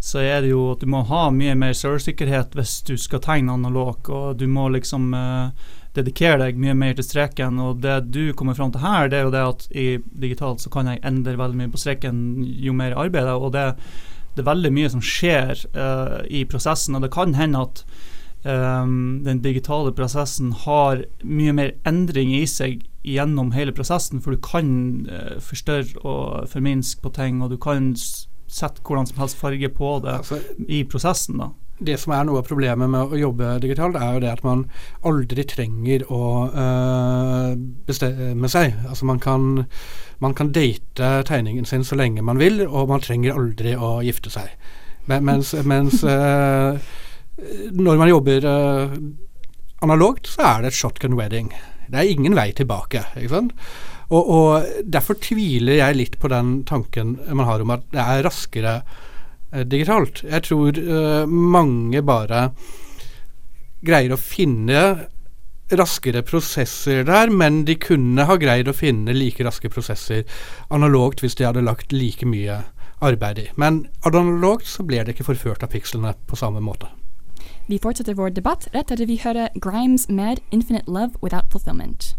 så 0.00 0.22
er 0.22 0.42
det 0.44 0.52
jo 0.52 0.64
at 0.72 0.84
du 0.84 0.88
må 0.90 1.04
ha 1.08 1.28
mye 1.34 1.56
mer 1.58 1.76
serversikkerhet 1.76 2.56
hvis 2.58 2.80
du 2.88 2.96
skal 3.00 3.22
tegne 3.24 3.56
analog, 3.56 4.10
og 4.12 4.38
du 4.40 4.46
må 4.50 4.68
liksom 4.74 5.12
uh, 5.16 5.54
dedikere 5.96 6.40
deg 6.42 6.60
mye 6.60 6.76
mer 6.78 6.98
til 6.98 7.06
streken. 7.06 7.60
Og 7.62 7.80
det 7.84 7.96
du 8.12 8.34
kommer 8.36 8.58
fram 8.58 8.72
til 8.74 8.84
her, 8.84 9.08
det 9.10 9.20
er 9.20 9.26
jo 9.26 9.34
det 9.34 9.46
at 9.54 9.66
i 9.72 9.88
digitalt 10.26 10.62
så 10.64 10.72
kan 10.72 10.90
jeg 10.90 11.02
endre 11.06 11.38
veldig 11.40 11.62
mye 11.62 11.72
på 11.72 11.80
streken 11.80 12.20
jo 12.44 12.76
mer 12.76 12.92
jeg 12.92 13.02
arbeider, 13.08 13.34
og 13.36 13.54
det, 13.56 13.66
det 14.36 14.44
er 14.44 14.52
veldig 14.52 14.74
mye 14.76 14.92
som 14.92 15.04
skjer 15.04 15.66
uh, 15.78 16.20
i 16.28 16.44
prosessen, 16.48 16.98
og 16.98 17.04
det 17.06 17.14
kan 17.14 17.36
hende 17.38 17.66
at 17.68 17.84
um, 18.48 19.20
den 19.24 19.42
digitale 19.44 19.92
prosessen 19.92 20.52
har 20.64 21.04
mye 21.22 21.54
mer 21.54 21.74
endring 21.88 22.32
i 22.36 22.44
seg 22.48 22.82
gjennom 23.06 23.52
hele 23.54 23.72
prosessen, 23.76 24.22
for 24.24 24.34
du 24.34 24.42
kan 24.42 24.70
uh, 25.10 25.36
forstørre 25.42 26.02
og 26.02 26.48
forminske 26.52 27.04
på 27.04 27.12
ting, 27.16 27.42
og 27.42 27.52
du 27.54 27.58
kan 27.60 27.94
sette 28.48 28.82
hvordan 28.82 29.08
som 29.08 29.22
helst 29.22 29.38
farge 29.38 29.68
på 29.68 29.98
det 30.04 30.18
i 30.68 30.82
prosessen. 30.88 31.38
da. 31.42 31.52
Det 31.78 31.94
som 32.00 32.12
er 32.16 32.24
noe 32.26 32.40
av 32.40 32.48
problemet 32.48 32.90
med 32.90 33.12
å 33.14 33.18
jobbe 33.20 33.52
digitalt, 33.62 33.96
er 34.00 34.16
jo 34.16 34.22
det 34.24 34.32
at 34.32 34.42
man 34.42 34.64
aldri 35.06 35.44
trenger 35.46 36.02
å 36.10 36.22
uh, 36.50 37.52
bestemme 37.86 38.50
seg. 38.50 38.74
Altså 38.88 39.06
man 39.06 39.22
kan, 39.22 39.68
man 40.18 40.34
kan 40.34 40.50
date 40.50 41.12
tegningen 41.28 41.68
sin 41.68 41.86
så 41.86 41.98
lenge 42.00 42.24
man 42.26 42.40
vil, 42.42 42.64
og 42.66 42.90
man 42.90 43.04
trenger 43.04 43.38
aldri 43.38 43.76
å 43.78 43.98
gifte 44.02 44.32
seg. 44.34 44.50
Men, 45.08 45.24
mens 45.24 45.54
mens 45.64 46.02
øh, 46.04 46.76
når 47.72 47.98
man 48.00 48.10
jobber 48.10 48.44
uh, 48.44 48.94
analogt, 49.84 50.30
så 50.32 50.46
er 50.46 50.62
det 50.62 50.72
et 50.72 50.78
shotgun 50.78 51.16
wedding. 51.18 51.52
Det 51.88 52.00
er 52.00 52.10
ingen 52.10 52.36
vei 52.36 52.50
tilbake. 52.56 53.04
ikke 53.16 53.32
sant? 53.32 53.54
Og, 54.08 54.30
og 54.32 54.82
Derfor 54.84 55.18
tviler 55.20 55.80
jeg 55.80 55.98
litt 55.98 56.18
på 56.20 56.30
den 56.32 56.62
tanken 56.68 57.16
man 57.28 57.48
har 57.48 57.64
om 57.64 57.74
at 57.76 57.84
det 57.92 58.02
er 58.02 58.24
raskere 58.26 58.74
eh, 59.52 59.64
digitalt. 59.68 60.24
Jeg 60.24 60.46
tror 60.48 60.80
eh, 60.80 61.24
mange 61.28 62.02
bare 62.04 62.48
greier 63.84 64.16
å 64.16 64.20
finne 64.20 64.82
raskere 65.68 66.22
prosesser 66.24 67.04
der, 67.04 67.28
men 67.28 67.62
de 67.68 67.76
kunne 67.76 68.24
ha 68.24 68.38
greid 68.40 68.70
å 68.70 68.76
finne 68.76 69.12
like 69.12 69.44
raske 69.44 69.68
prosesser 69.68 70.24
analogt 70.72 71.20
hvis 71.22 71.36
de 71.36 71.44
hadde 71.44 71.66
lagt 71.66 71.92
like 71.92 72.26
mye 72.26 72.62
arbeid 73.04 73.44
i. 73.44 73.50
Men 73.60 73.84
analogt 74.08 74.66
så 74.66 74.86
blir 74.88 75.04
det 75.04 75.14
ikke 75.14 75.28
forført 75.28 75.62
av 75.62 75.74
pikslene 75.76 76.16
på 76.26 76.40
samme 76.40 76.64
måte. 76.64 76.88
Vi 77.70 77.78
fortsetter 77.78 78.14
vår 78.16 78.30
debatt 78.32 78.68
rett 78.72 78.90
etter 78.90 79.04
vi 79.06 79.18
hører 79.20 79.48
Grimes 79.60 80.06
med 80.08 80.40
'Infinite 80.50 80.88
Love 80.88 81.10
Without 81.22 81.52
Fulfillment'. 81.52 82.16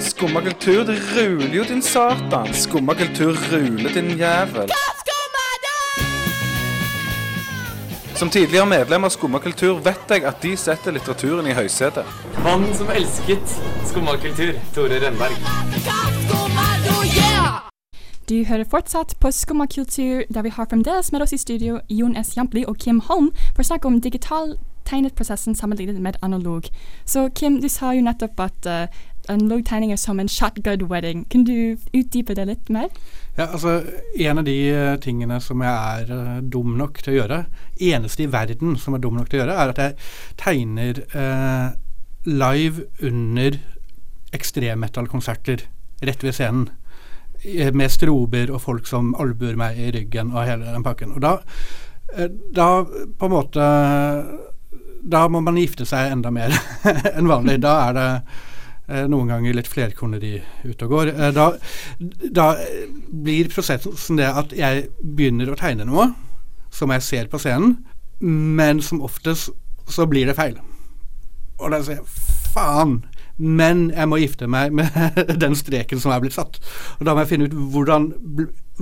Skumma 0.00 0.40
kultur, 0.40 0.84
det 0.84 0.98
ruler 1.16 1.54
jo 1.54 1.64
din 1.68 1.82
satan. 1.82 2.54
Skumma 2.54 2.94
kultur 2.94 3.34
ruler 3.52 3.90
din 3.94 4.18
jævel. 4.18 4.70
Som 8.24 8.30
tidligere 8.30 8.66
medlem 8.66 9.04
av 9.04 9.10
Skumma 9.12 9.38
kultur 9.38 9.80
vet 9.84 10.08
jeg 10.08 10.22
at 10.24 10.38
de 10.40 10.54
setter 10.56 10.94
litteraturen 10.96 11.44
i 11.44 11.52
høysetet. 11.52 12.08
Han 12.46 12.62
som 12.72 12.88
elsket 12.88 13.52
skummakultur, 13.84 14.54
Tore 14.72 14.96
Rønberg. 15.02 15.36
Du 18.28 18.38
hører 18.48 18.64
fortsatt 18.64 19.12
på 19.20 19.28
Skumma 19.28 19.66
kultur, 19.66 20.22
der 20.34 20.42
vi 20.42 20.54
har 20.56 20.70
fremdeles 20.70 21.12
med 21.12 21.20
oss 21.20 21.36
i 21.36 21.42
studio 21.42 21.82
Jon 21.90 22.16
S. 22.16 22.32
Jampli 22.36 22.64
og 22.64 22.78
Kim 22.80 23.02
Holm 23.10 23.28
for 23.52 23.60
å 23.60 23.68
snakke 23.68 23.92
om 23.92 24.00
digital 24.00 24.56
tegnet-prosessen 24.88 25.54
sammenlignet 25.54 26.00
med 26.00 26.16
analog. 26.22 26.64
Så 27.04 27.28
Kim, 27.28 27.60
du 27.60 27.68
sa 27.68 27.92
jo 27.92 28.08
nettopp 28.08 28.40
at 28.40 28.66
uh, 28.68 28.86
analog 29.28 29.66
tegning 29.68 29.92
er 29.92 30.00
som 30.00 30.20
en 30.20 30.28
shotgun 30.28 30.88
wedding. 30.88 31.26
Kan 31.28 31.44
du 31.44 31.76
utdype 31.92 32.40
det 32.40 32.48
litt 32.48 32.72
mer? 32.72 32.88
Ja, 33.34 33.48
altså 33.50 33.80
En 34.20 34.38
av 34.38 34.44
de 34.46 34.54
eh, 34.70 34.96
tingene 35.02 35.40
som 35.42 35.62
jeg 35.64 35.70
er 35.74 36.12
eh, 36.14 36.42
dum 36.54 36.76
nok 36.78 37.00
til 37.02 37.14
å 37.14 37.16
gjøre, 37.16 37.38
eneste 37.82 38.22
i 38.26 38.30
verden 38.30 38.76
som 38.78 38.94
er 38.94 39.02
dum 39.02 39.16
nok 39.18 39.30
til 39.32 39.40
å 39.40 39.42
gjøre, 39.42 39.56
er 39.58 39.72
at 39.72 39.80
jeg 39.82 39.96
tegner 40.38 41.00
eh, 41.18 41.72
live 42.30 42.86
under 43.02 43.58
ekstremmetallkonserter 44.34 45.66
rett 46.06 46.22
ved 46.24 46.34
scenen. 46.38 46.68
eh, 47.44 47.72
Med 47.74 47.90
strober 47.90 48.54
og 48.54 48.62
folk 48.62 48.86
som 48.86 49.14
albuer 49.18 49.58
meg 49.58 49.78
i 49.82 49.90
ryggen 49.98 50.30
og 50.34 50.46
hele 50.46 50.70
den 50.70 50.86
pakken. 50.86 51.12
Og 51.18 51.20
da, 51.24 51.34
da 52.54 52.68
på 52.86 53.26
en 53.26 53.32
måte 53.34 53.64
Da 55.04 55.26
må 55.28 55.40
man 55.44 55.58
gifte 55.60 55.84
seg 55.84 56.12
enda 56.14 56.30
mer 56.32 56.54
enn 57.16 57.28
vanlig. 57.28 57.58
Da 57.60 57.74
er 57.88 57.96
det 57.98 58.08
noen 59.08 59.30
ganger 59.32 59.56
litt 59.56 59.70
flerkoneri 59.70 60.34
ute 60.64 60.86
og 60.86 60.92
går. 60.92 61.12
Eh, 61.14 61.32
da, 61.36 61.48
da 62.36 62.50
blir 63.08 63.48
prosessen 63.52 64.20
det 64.20 64.28
at 64.28 64.52
jeg 64.56 64.88
begynner 65.00 65.52
å 65.52 65.58
tegne 65.58 65.86
noe 65.88 66.10
som 66.74 66.92
jeg 66.92 67.06
ser 67.06 67.30
på 67.32 67.40
scenen, 67.40 67.78
men 68.20 68.82
som 68.82 69.02
oftest 69.04 69.52
så 69.90 70.06
blir 70.10 70.28
det 70.28 70.36
feil. 70.36 70.58
Og 71.60 71.70
da 71.70 71.80
sier 71.84 72.00
jeg 72.00 72.08
faen, 72.54 72.98
men 73.38 73.88
jeg 73.94 74.10
må 74.10 74.18
gifte 74.20 74.48
meg 74.50 74.74
med 74.74 74.92
den 75.42 75.56
streken 75.58 76.02
som 76.02 76.12
er 76.14 76.22
blitt 76.22 76.36
satt. 76.36 76.60
Og 76.98 77.06
da 77.06 77.14
må 77.14 77.24
jeg 77.24 77.32
finne 77.34 77.48
ut 77.48 77.56
hvordan, 77.74 78.10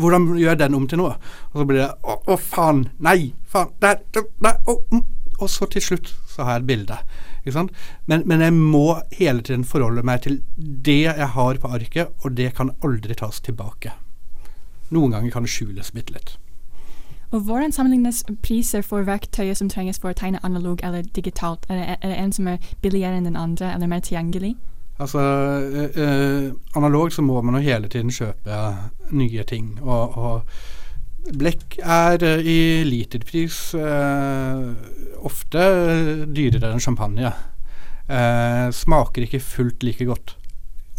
hvordan 0.00 0.28
gjør 0.34 0.54
jeg 0.54 0.62
den 0.64 0.78
om 0.78 0.86
til 0.88 1.02
noe. 1.02 1.16
Og 1.52 1.62
så 1.62 1.68
blir 1.68 1.82
det 1.84 1.90
å, 2.02 2.18
å 2.32 2.38
faen, 2.40 2.86
nei, 3.04 3.32
faen, 3.48 3.72
der, 3.84 4.02
der, 4.12 4.58
å, 4.66 4.80
mm. 4.92 5.04
Og 5.42 5.50
så 5.50 5.66
til 5.70 5.82
slutt 5.82 6.12
så 6.30 6.46
har 6.46 6.56
jeg 6.56 6.62
et 6.62 6.68
bilde. 6.68 6.98
Ikke 7.42 7.56
sant? 7.56 7.72
Men, 8.06 8.22
men 8.30 8.44
jeg 8.44 8.54
må 8.54 8.86
hele 9.18 9.42
tiden 9.42 9.66
forholde 9.66 10.04
meg 10.06 10.22
til 10.26 10.38
det 10.56 11.00
jeg 11.08 11.28
har 11.34 11.58
på 11.58 11.72
arket, 11.74 12.14
og 12.22 12.36
det 12.38 12.52
kan 12.58 12.70
aldri 12.84 13.18
tas 13.18 13.42
tilbake. 13.42 13.96
Noen 14.92 15.16
ganger 15.16 15.34
kan 15.34 15.46
det 15.46 15.52
skjules 15.52 15.90
bitte 15.96 16.14
litt. 16.14 16.36
Og 17.32 17.40
hvordan 17.40 17.72
sammenlignes 17.72 18.24
priser 18.44 18.82
for 18.84 19.06
verktøyet 19.08 19.56
som 19.56 19.70
trenges 19.72 19.98
for 19.98 20.12
å 20.12 20.16
tegne 20.16 20.42
analog 20.44 20.82
eller 20.84 21.06
digitalt? 21.16 21.64
Er 21.70 21.78
det, 21.80 21.96
er 22.02 22.12
det 22.12 22.18
en 22.20 22.34
som 22.36 22.50
er 22.52 22.72
billigere 22.84 23.16
enn 23.16 23.30
den 23.30 23.40
andre, 23.40 23.72
eller 23.72 23.88
mer 23.88 24.04
tilgjengelig? 24.04 24.52
Altså, 25.00 25.18
øh, 25.96 26.52
analogt 26.76 27.16
så 27.16 27.22
må 27.24 27.40
man 27.40 27.56
jo 27.56 27.64
hele 27.64 27.88
tiden 27.88 28.12
kjøpe 28.12 28.58
nye 29.10 29.44
ting. 29.48 29.78
Og, 29.80 30.18
og 30.18 30.42
blekk 31.30 31.78
er 31.82 32.22
eh, 32.26 32.44
i 32.46 32.58
literpris 32.88 33.58
eh, 33.78 34.62
ofte 35.22 35.64
dyrere 36.26 36.72
enn 36.72 36.82
champagne. 36.82 37.32
Eh, 38.08 38.68
smaker 38.74 39.26
ikke 39.26 39.42
fullt 39.42 39.86
like 39.86 40.06
godt. 40.08 40.36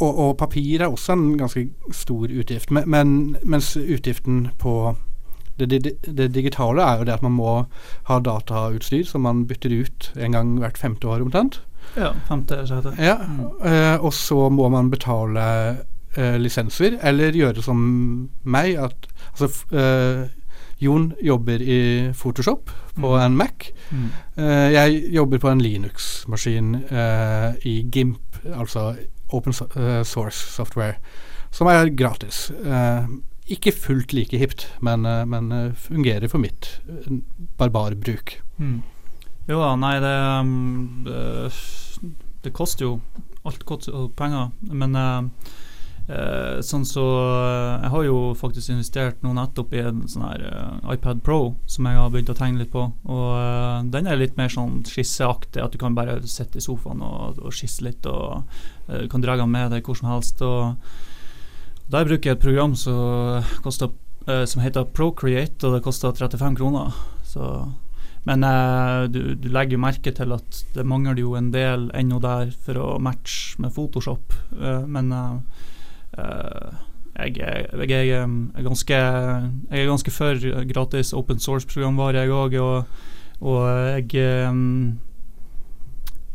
Og, 0.01 0.09
og 0.09 0.37
papir 0.39 0.81
er 0.81 0.89
også 0.89 1.13
en 1.13 1.33
ganske 1.37 1.67
stor 1.93 2.31
utgift. 2.31 2.71
Men, 2.71 2.89
men 2.89 3.15
mens 3.43 3.75
utgiften 3.77 4.47
på 4.59 4.95
det, 5.59 5.69
det, 5.69 5.93
det 6.17 6.31
digitale 6.33 6.81
er 6.81 6.97
jo 6.97 7.05
det 7.05 7.13
at 7.13 7.25
man 7.25 7.35
må 7.37 7.51
ha 8.09 8.19
datautstyr 8.19 9.05
som 9.05 9.27
man 9.27 9.45
bytter 9.47 9.75
ut 9.83 10.09
en 10.17 10.33
gang 10.33 10.55
hvert 10.63 10.79
femte 10.81 11.07
år 11.07 11.21
omtrent. 11.21 11.61
Ja, 11.99 12.13
femte, 12.27 12.63
sjette. 12.65 12.95
Ja, 12.97 13.19
eh, 13.61 13.97
og 14.01 14.13
så 14.17 14.47
må 14.49 14.69
man 14.73 14.89
betale 14.89 15.43
eh, 16.17 16.37
lisenser, 16.41 16.97
eller 17.05 17.35
gjøre 17.37 17.61
som 17.61 17.83
meg, 18.43 18.79
at 18.81 19.12
altså, 19.33 19.65
eh, 19.73 20.29
Jon 20.83 21.13
jobber 21.23 21.61
i 21.61 22.11
Photoshop 22.13 22.71
på 22.95 23.09
Mm. 23.15 23.21
en 23.25 23.37
Mac. 23.37 23.69
Mm. 23.91 24.09
Uh, 24.37 24.69
jeg 24.73 25.13
jobber 25.13 25.39
på 25.39 25.49
en 25.49 25.61
Linux-maskin 25.61 26.75
uh, 26.91 27.53
i 27.65 27.87
GIMP, 27.91 28.19
altså 28.53 28.95
Open 29.31 29.53
so 29.53 29.65
Source 30.03 30.37
Software, 30.51 30.95
som 31.51 31.67
er 31.67 31.89
gratis. 31.95 32.51
Ikke 33.47 33.71
fullt 33.71 34.13
like 34.13 34.37
hipt, 34.37 34.67
men, 34.81 35.01
men 35.29 35.73
fungerer 35.75 36.27
for 36.27 36.37
mitt 36.37 36.81
barbarbruk. 37.57 38.41
Mm. 38.57 38.81
Jo 39.49 39.59
da, 39.59 39.75
nei, 39.75 39.95
det, 39.99 40.13
um, 40.39 41.03
det 41.05 41.51
Det 42.43 42.53
koster 42.53 42.85
jo 42.85 42.99
Alt 43.45 43.65
koster 43.65 44.07
penger. 44.15 44.51
Men 44.61 44.95
eh, 46.07 46.59
sånn 46.65 46.85
så 46.87 47.03
eh, 47.03 47.83
Jeg 47.83 47.91
har 47.93 48.05
jo 48.07 48.17
faktisk 48.39 48.73
investert 48.73 49.23
nå 49.23 49.33
nettopp 49.37 49.73
i 49.75 49.83
en 49.83 50.03
sånn 50.09 50.25
her 50.25 50.43
uh, 50.47 50.93
iPad 50.93 51.23
Pro 51.25 51.55
som 51.69 51.87
jeg 51.89 51.99
har 51.99 52.11
begynt 52.13 52.31
å 52.33 52.37
tegne 52.37 52.63
litt 52.63 52.73
på. 52.73 52.85
Og 53.07 53.25
uh, 53.37 53.79
den 53.93 54.09
er 54.09 54.19
litt 54.19 54.37
mer 54.39 54.51
sånn 54.53 54.81
skisseaktig, 54.87 55.61
at 55.63 55.75
du 55.75 55.79
kan 55.81 55.97
bare 55.97 56.19
sitte 56.29 56.59
i 56.59 56.65
sofaen 56.65 57.03
og, 57.05 57.39
og 57.43 57.55
skisse 57.55 57.85
litt. 57.85 58.07
Og 58.07 58.43
kan 59.09 59.23
dra 59.23 59.37
den 59.39 59.51
med 59.51 59.71
deg 59.71 59.85
hvor 59.87 59.97
som 59.97 60.11
helst. 60.11 60.41
Og 60.43 60.75
der 61.93 62.07
bruker 62.07 62.31
jeg 62.31 62.37
et 62.37 62.43
program 62.43 62.75
som, 62.79 63.45
koster, 63.63 63.93
som 64.49 64.63
heter 64.63 64.89
Procreate, 64.95 65.67
og 65.67 65.77
det 65.77 65.85
koster 65.85 66.15
35 66.15 66.59
kroner. 66.59 66.91
Så 67.27 67.47
men 68.23 68.43
eh, 68.43 69.03
du, 69.11 69.35
du 69.35 69.49
legger 69.51 69.75
jo 69.75 69.83
merke 69.83 70.13
til 70.15 70.31
at 70.35 70.63
det 70.75 70.87
mangler 70.87 71.19
jo 71.19 71.35
en 71.35 71.51
del 71.53 71.89
ennå 71.95 72.21
der 72.23 72.53
for 72.65 72.79
å 72.79 72.87
matche 73.03 73.59
med 73.61 73.73
Photoshop. 73.75 74.35
Eh, 74.55 74.85
men 74.87 75.11
eh, 75.11 75.63
Jeg, 76.17 77.37
er- 77.39 77.83
jeg, 77.85 78.09
er, 78.09 78.63
ganske, 78.65 78.93
jeg 78.97 79.79
er 79.83 79.89
ganske 79.89 80.11
for 80.11 80.45
gratis 80.73 81.13
open 81.13 81.39
source-programvare, 81.39 82.23
jeg 82.23 82.33
òg. 82.33 82.55
Og, 82.61 82.85
og 83.41 83.67
jeg 84.09 84.47
um, 84.49 84.99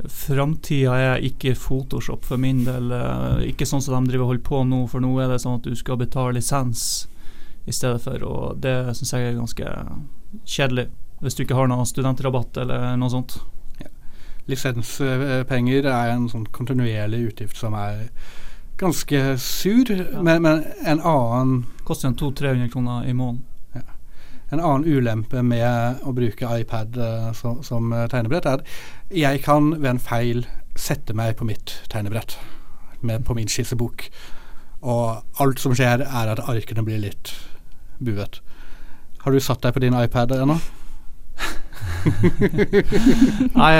Framtida 0.08 0.94
er 0.94 1.24
ikke 1.26 1.56
Photoshop 1.58 2.24
for 2.24 2.38
min 2.38 2.60
del. 2.66 2.92
eh, 2.94 3.48
Ikke 3.50 3.66
sånn 3.66 3.82
som 3.82 4.04
de 4.06 4.12
driver 4.12 4.28
holder 4.30 4.44
på 4.46 4.60
nå, 4.64 4.84
for 4.86 5.02
nå 5.02 5.10
er 5.18 5.32
det 5.32 5.40
sånn 5.42 5.58
at 5.58 5.66
du 5.66 5.74
skal 5.74 5.98
betale 5.98 6.36
lisens 6.38 7.08
i 7.68 7.74
stedet 7.74 8.00
for, 8.00 8.22
og 8.24 8.60
det 8.62 8.76
syns 8.96 9.10
jeg 9.12 9.26
er 9.32 9.34
ganske 9.36 9.72
kjedelig. 10.48 10.86
Hvis 11.20 11.34
du 11.34 11.42
ikke 11.42 11.56
har 11.58 11.66
noen 11.68 11.84
studentrabatt 11.90 12.56
eller 12.62 12.94
noe 12.96 13.10
sånt. 13.10 13.40
Lisenspenger 14.48 15.84
er 15.90 16.12
en 16.14 16.28
sånn 16.30 16.46
kontinuerlig 16.54 17.24
utgift 17.32 17.58
som 17.60 17.74
er 17.76 18.06
ganske 18.78 19.38
sur, 19.38 19.90
men, 20.22 20.42
men 20.42 20.64
en 20.86 21.00
annen 21.00 21.66
Koster 21.88 22.08
en 22.08 22.16
200-300 22.16 22.68
kroner 22.72 23.06
i 23.08 23.14
måneden. 23.16 23.44
En 24.50 24.60
annen 24.60 24.84
ulempe 24.84 25.42
med 25.44 26.02
å 26.04 26.12
bruke 26.16 26.48
iPad 26.60 26.96
uh, 26.96 27.30
som, 27.36 27.62
som 27.64 27.92
eh, 27.92 28.06
tegnebrett, 28.08 28.46
er 28.48 28.60
at 28.60 29.12
jeg 29.12 29.42
kan 29.44 29.70
ved 29.76 29.90
en 29.90 30.00
feil 30.00 30.46
sette 30.76 31.16
meg 31.16 31.34
på 31.36 31.44
mitt 31.48 31.74
tegnebrett, 31.92 32.38
med, 33.00 33.24
på 33.28 33.36
min 33.36 33.48
skissebok. 33.48 34.06
Og 34.80 35.40
alt 35.44 35.60
som 35.60 35.76
skjer, 35.76 36.04
er 36.04 36.32
at 36.32 36.44
arkene 36.44 36.84
blir 36.84 37.00
litt 37.02 37.32
buet. 38.00 38.40
Har 39.24 39.32
du 39.32 39.40
satt 39.40 39.64
deg 39.64 39.76
på 39.76 39.84
din 39.84 39.96
iPad 39.96 40.32
ennå? 40.38 40.56
Nei, 43.58 43.72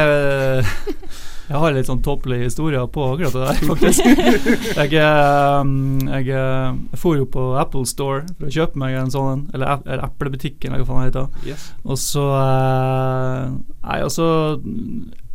jeg, 1.48 1.56
har 1.56 1.74
litt 1.74 1.88
sånn 1.88 2.02
tåpelige 2.04 2.48
historier 2.48 2.87
på 2.92 3.04
akkurat 3.12 3.34
det 3.34 3.44
der, 3.46 3.61
faktisk. 3.70 4.08
Jeg, 4.78 4.92
eh, 4.94 5.70
jeg, 6.08 6.26
eh, 6.28 6.74
jeg 6.92 7.00
for 7.00 7.18
jo 7.18 7.24
på 7.28 7.44
Apple 7.61 7.87
Store 7.88 8.22
for 8.37 8.48
å 8.48 8.52
kjøpe 8.52 8.78
meg 8.80 8.96
en 8.98 9.12
sånn 9.12 9.46
eller, 9.56 9.80
eller 9.87 10.04
Eplebutikken, 10.06 10.72
eller 10.72 10.84
hva 10.84 10.92
faen 10.92 11.06
det 11.06 11.11
heter. 11.11 11.48
Yes. 11.48 11.70
Og 11.84 11.98
så 12.00 12.26
eh, 12.37 13.56
Nei, 13.88 14.02
altså 14.04 14.28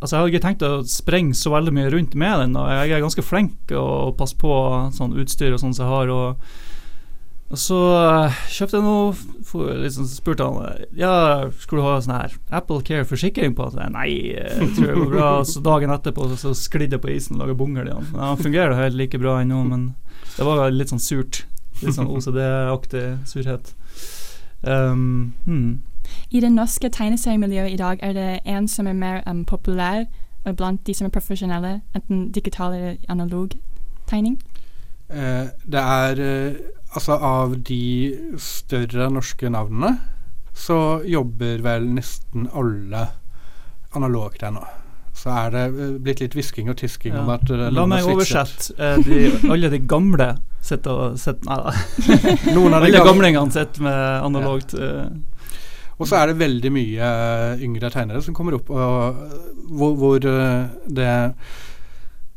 Altså, 0.04 0.16
jeg 0.16 0.20
har 0.20 0.30
ikke 0.34 0.44
tenkt 0.44 0.62
å 0.66 0.72
sprenge 0.84 1.36
så 1.38 1.54
veldig 1.54 1.72
mye 1.72 1.90
rundt 1.94 2.12
med 2.20 2.42
den. 2.42 2.56
Og 2.60 2.66
jeg 2.68 2.90
er 2.92 3.00
ganske 3.00 3.22
flink 3.24 3.72
å 3.72 4.12
passe 4.18 4.36
på 4.36 4.52
sånn 4.92 5.14
utstyr 5.16 5.54
og 5.54 5.62
sånn 5.62 5.72
som 5.72 5.86
jeg 5.86 5.94
har. 5.94 6.12
og 6.12 6.63
og 7.54 7.60
så 7.60 7.78
eh, 7.94 8.38
kjøpte 8.50 8.80
jeg 8.80 8.84
noe 8.84 9.74
liksom, 9.84 10.06
spurte 10.10 10.46
han 10.48 10.56
eh, 10.66 10.86
Ja, 10.98 11.12
skulle 11.62 11.84
du 11.84 11.86
ha 11.86 12.00
sånn 12.02 12.16
her 12.16 12.34
Apple 12.58 12.82
Care-forsikring 12.86 13.54
på? 13.54 13.68
Jeg, 13.76 13.92
Nei, 13.94 14.08
eh, 14.34 14.56
jeg 14.58 14.72
tror 14.74 14.88
det 14.88 14.96
går 14.98 15.12
bra. 15.12 15.28
Så 15.46 15.62
dagen 15.62 15.94
etterpå 15.94 16.26
så, 16.32 16.38
så 16.40 16.54
sklidde 16.58 16.98
jeg 16.98 17.04
på 17.04 17.12
isen 17.14 17.38
og 17.38 17.44
laga 17.44 17.54
bungel 17.58 17.90
igjen. 17.90 18.08
Ja, 18.10 18.32
Han 18.32 18.42
fungerer 18.42 18.74
helt 18.80 18.98
like 18.98 19.20
bra 19.22 19.36
ennå, 19.42 19.60
men 19.68 19.92
det 20.34 20.48
var 20.48 20.64
litt 20.74 20.90
sånn 20.90 21.02
surt. 21.02 21.44
Litt 21.82 21.94
sånn 21.94 22.10
OCD-aktig 22.10 23.04
surhet. 23.30 23.70
Um, 24.64 25.34
hmm. 25.44 25.82
I 26.34 26.42
det 26.42 26.50
norske 26.54 26.90
tegneseriemiljøet 26.90 27.74
i 27.74 27.78
dag 27.78 28.02
er 28.02 28.16
det 28.16 28.28
en 28.48 28.66
som 28.70 28.88
er 28.90 28.98
mer 28.98 29.22
um, 29.28 29.44
populær 29.46 30.06
blant 30.58 30.82
de 30.86 30.94
som 30.96 31.06
er 31.06 31.14
profesjonelle, 31.14 31.78
enten 31.96 32.26
digital 32.34 32.74
eller 32.74 32.98
analog 33.12 33.54
tegning. 34.10 34.40
Eh, 35.12 35.50
det 35.64 35.82
er 35.82 36.22
eh, 36.22 36.62
Altså, 36.94 37.16
av 37.18 37.56
de 37.66 38.14
større 38.38 39.08
norske 39.10 39.48
navnene, 39.50 39.96
så 40.54 41.00
jobber 41.10 41.64
vel 41.64 41.88
nesten 41.90 42.44
alle 42.54 43.00
analogt 43.98 44.44
ennå. 44.46 44.62
Så 45.10 45.32
er 45.34 45.48
det 45.50 45.64
eh, 45.72 45.96
blitt 46.04 46.22
litt 46.22 46.36
hvisking 46.38 46.70
og 46.70 46.76
tisking 46.78 47.16
om 47.18 47.32
at 47.34 47.50
La 47.50 47.82
meg 47.90 48.06
oversette. 48.06 48.76
De, 49.02 49.24
alle 49.50 49.72
de 49.72 49.80
gamle 49.90 50.28
sitter 50.62 51.00
og 51.08 51.18
sitter 51.18 51.50
Nei 51.50 51.56
da. 51.64 51.72
Noen 52.54 52.78
av 52.78 52.86
de 52.86 52.92
alle 52.92 53.02
gamlingene 53.08 53.56
sitter 53.56 53.88
med 53.88 54.28
analogt. 54.28 54.76
Ja. 54.78 55.08
Og 55.98 56.06
så 56.06 56.20
er 56.20 56.30
det 56.30 56.38
veldig 56.44 56.72
mye 56.78 57.08
yngre 57.58 57.90
tegnere 57.90 58.22
som 58.22 58.38
kommer 58.38 58.54
opp, 58.60 58.70
og, 58.70 59.18
hvor, 59.74 59.98
hvor 59.98 60.22
det 60.22 61.10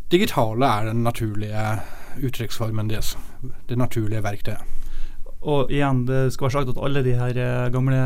digitale 0.10 0.73
er 0.80 0.89
den 0.89 1.06
naturlige 1.06 1.67
uttrykksformen 2.23 2.89
deres. 2.91 3.15
Det 3.69 3.77
naturlige 3.80 4.23
verktøyet. 4.25 4.77
Og 5.47 5.69
igjen, 5.71 6.01
det 6.08 6.34
skal 6.34 6.47
være 6.47 6.56
sagt 6.56 6.71
at 6.73 6.80
alle 6.84 7.03
de 7.06 7.13
her 7.15 7.38
eh, 7.39 7.69
gamle 7.71 7.97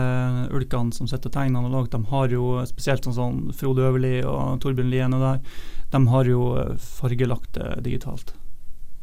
ulkene 0.53 0.93
som 0.93 1.07
sitter 1.07 1.31
og 1.31 1.35
tegner 1.37 1.61
analogt, 1.61 1.93
de 1.95 2.11
har 2.11 2.33
jo 2.33 2.59
spesielt 2.67 3.07
sånn 3.07 3.15
sånn 3.15 3.39
Frode 3.57 3.85
Øverli 3.87 4.17
og 4.27 4.59
Torbjørn 4.61 4.91
Lien 4.91 5.15
og 5.15 5.23
der, 5.23 5.39
de 5.95 6.01
har 6.11 6.27
jo 6.29 6.41
eh, 6.59 6.75
fargelagt 6.99 7.55
det 7.55 7.69
digitalt. 7.87 8.35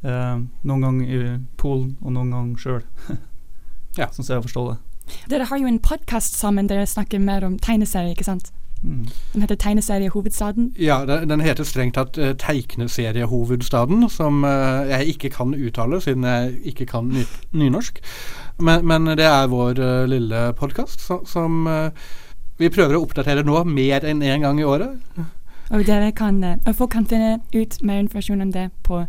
Eh, 0.04 0.36
noen 0.68 0.84
gang 0.84 1.00
i 1.02 1.22
Polen, 1.58 1.96
og 2.04 2.14
noen 2.14 2.34
gang 2.36 2.52
sjøl. 2.60 2.84
ja. 3.96 4.10
Sånn 4.14 4.22
som 4.22 4.36
jeg 4.36 4.46
forstår 4.46 4.70
det. 4.74 4.78
Dere 5.32 5.48
har 5.48 5.58
jo 5.58 5.66
en 5.70 5.80
podkast 5.82 6.36
sammen 6.36 6.68
der 6.68 6.82
dere 6.82 6.90
snakker 6.90 7.22
mer 7.22 7.46
om 7.48 7.56
tegneserier, 7.58 8.12
ikke 8.12 8.28
sant? 8.28 8.52
Mm. 8.82 9.08
Den 9.32 9.42
heter 9.42 9.54
Tegneseriehovedstaden. 9.54 10.74
Ja, 10.78 11.06
den, 11.06 11.28
den 11.30 11.40
heter 11.40 11.64
strengt 11.64 11.94
tatt 11.94 12.18
uh, 12.18 12.32
Tegneseriehovedstaden, 12.38 14.08
som 14.10 14.44
uh, 14.44 14.86
jeg 14.90 15.06
ikke 15.14 15.30
kan 15.30 15.54
uttale 15.54 16.00
siden 16.00 16.24
jeg 16.24 16.54
ikke 16.64 16.86
kan 16.86 17.08
ny 17.08 17.24
nynorsk. 17.52 17.98
Men, 18.58 18.86
men 18.86 19.06
det 19.06 19.26
er 19.26 19.50
vår 19.50 19.78
uh, 19.78 20.04
lille 20.06 20.52
podkast 20.58 21.00
som 21.26 21.66
eh, 21.66 21.90
vi 22.58 22.70
prøver 22.74 22.96
å 22.96 23.02
oppdatere 23.04 23.44
nå 23.46 23.60
mer 23.64 24.02
enn 24.06 24.22
én 24.22 24.42
gang 24.42 24.58
i 24.60 24.66
året. 24.66 24.98
Og, 25.70 25.84
dere 25.86 26.10
kan, 26.12 26.40
folk 26.74 26.90
kan 26.90 27.06
finne 27.06 27.38
ut 27.54 27.76
mer 27.82 28.00
informasjon 28.02 28.42
om 28.42 28.52
det 28.52 28.70
på 28.82 29.04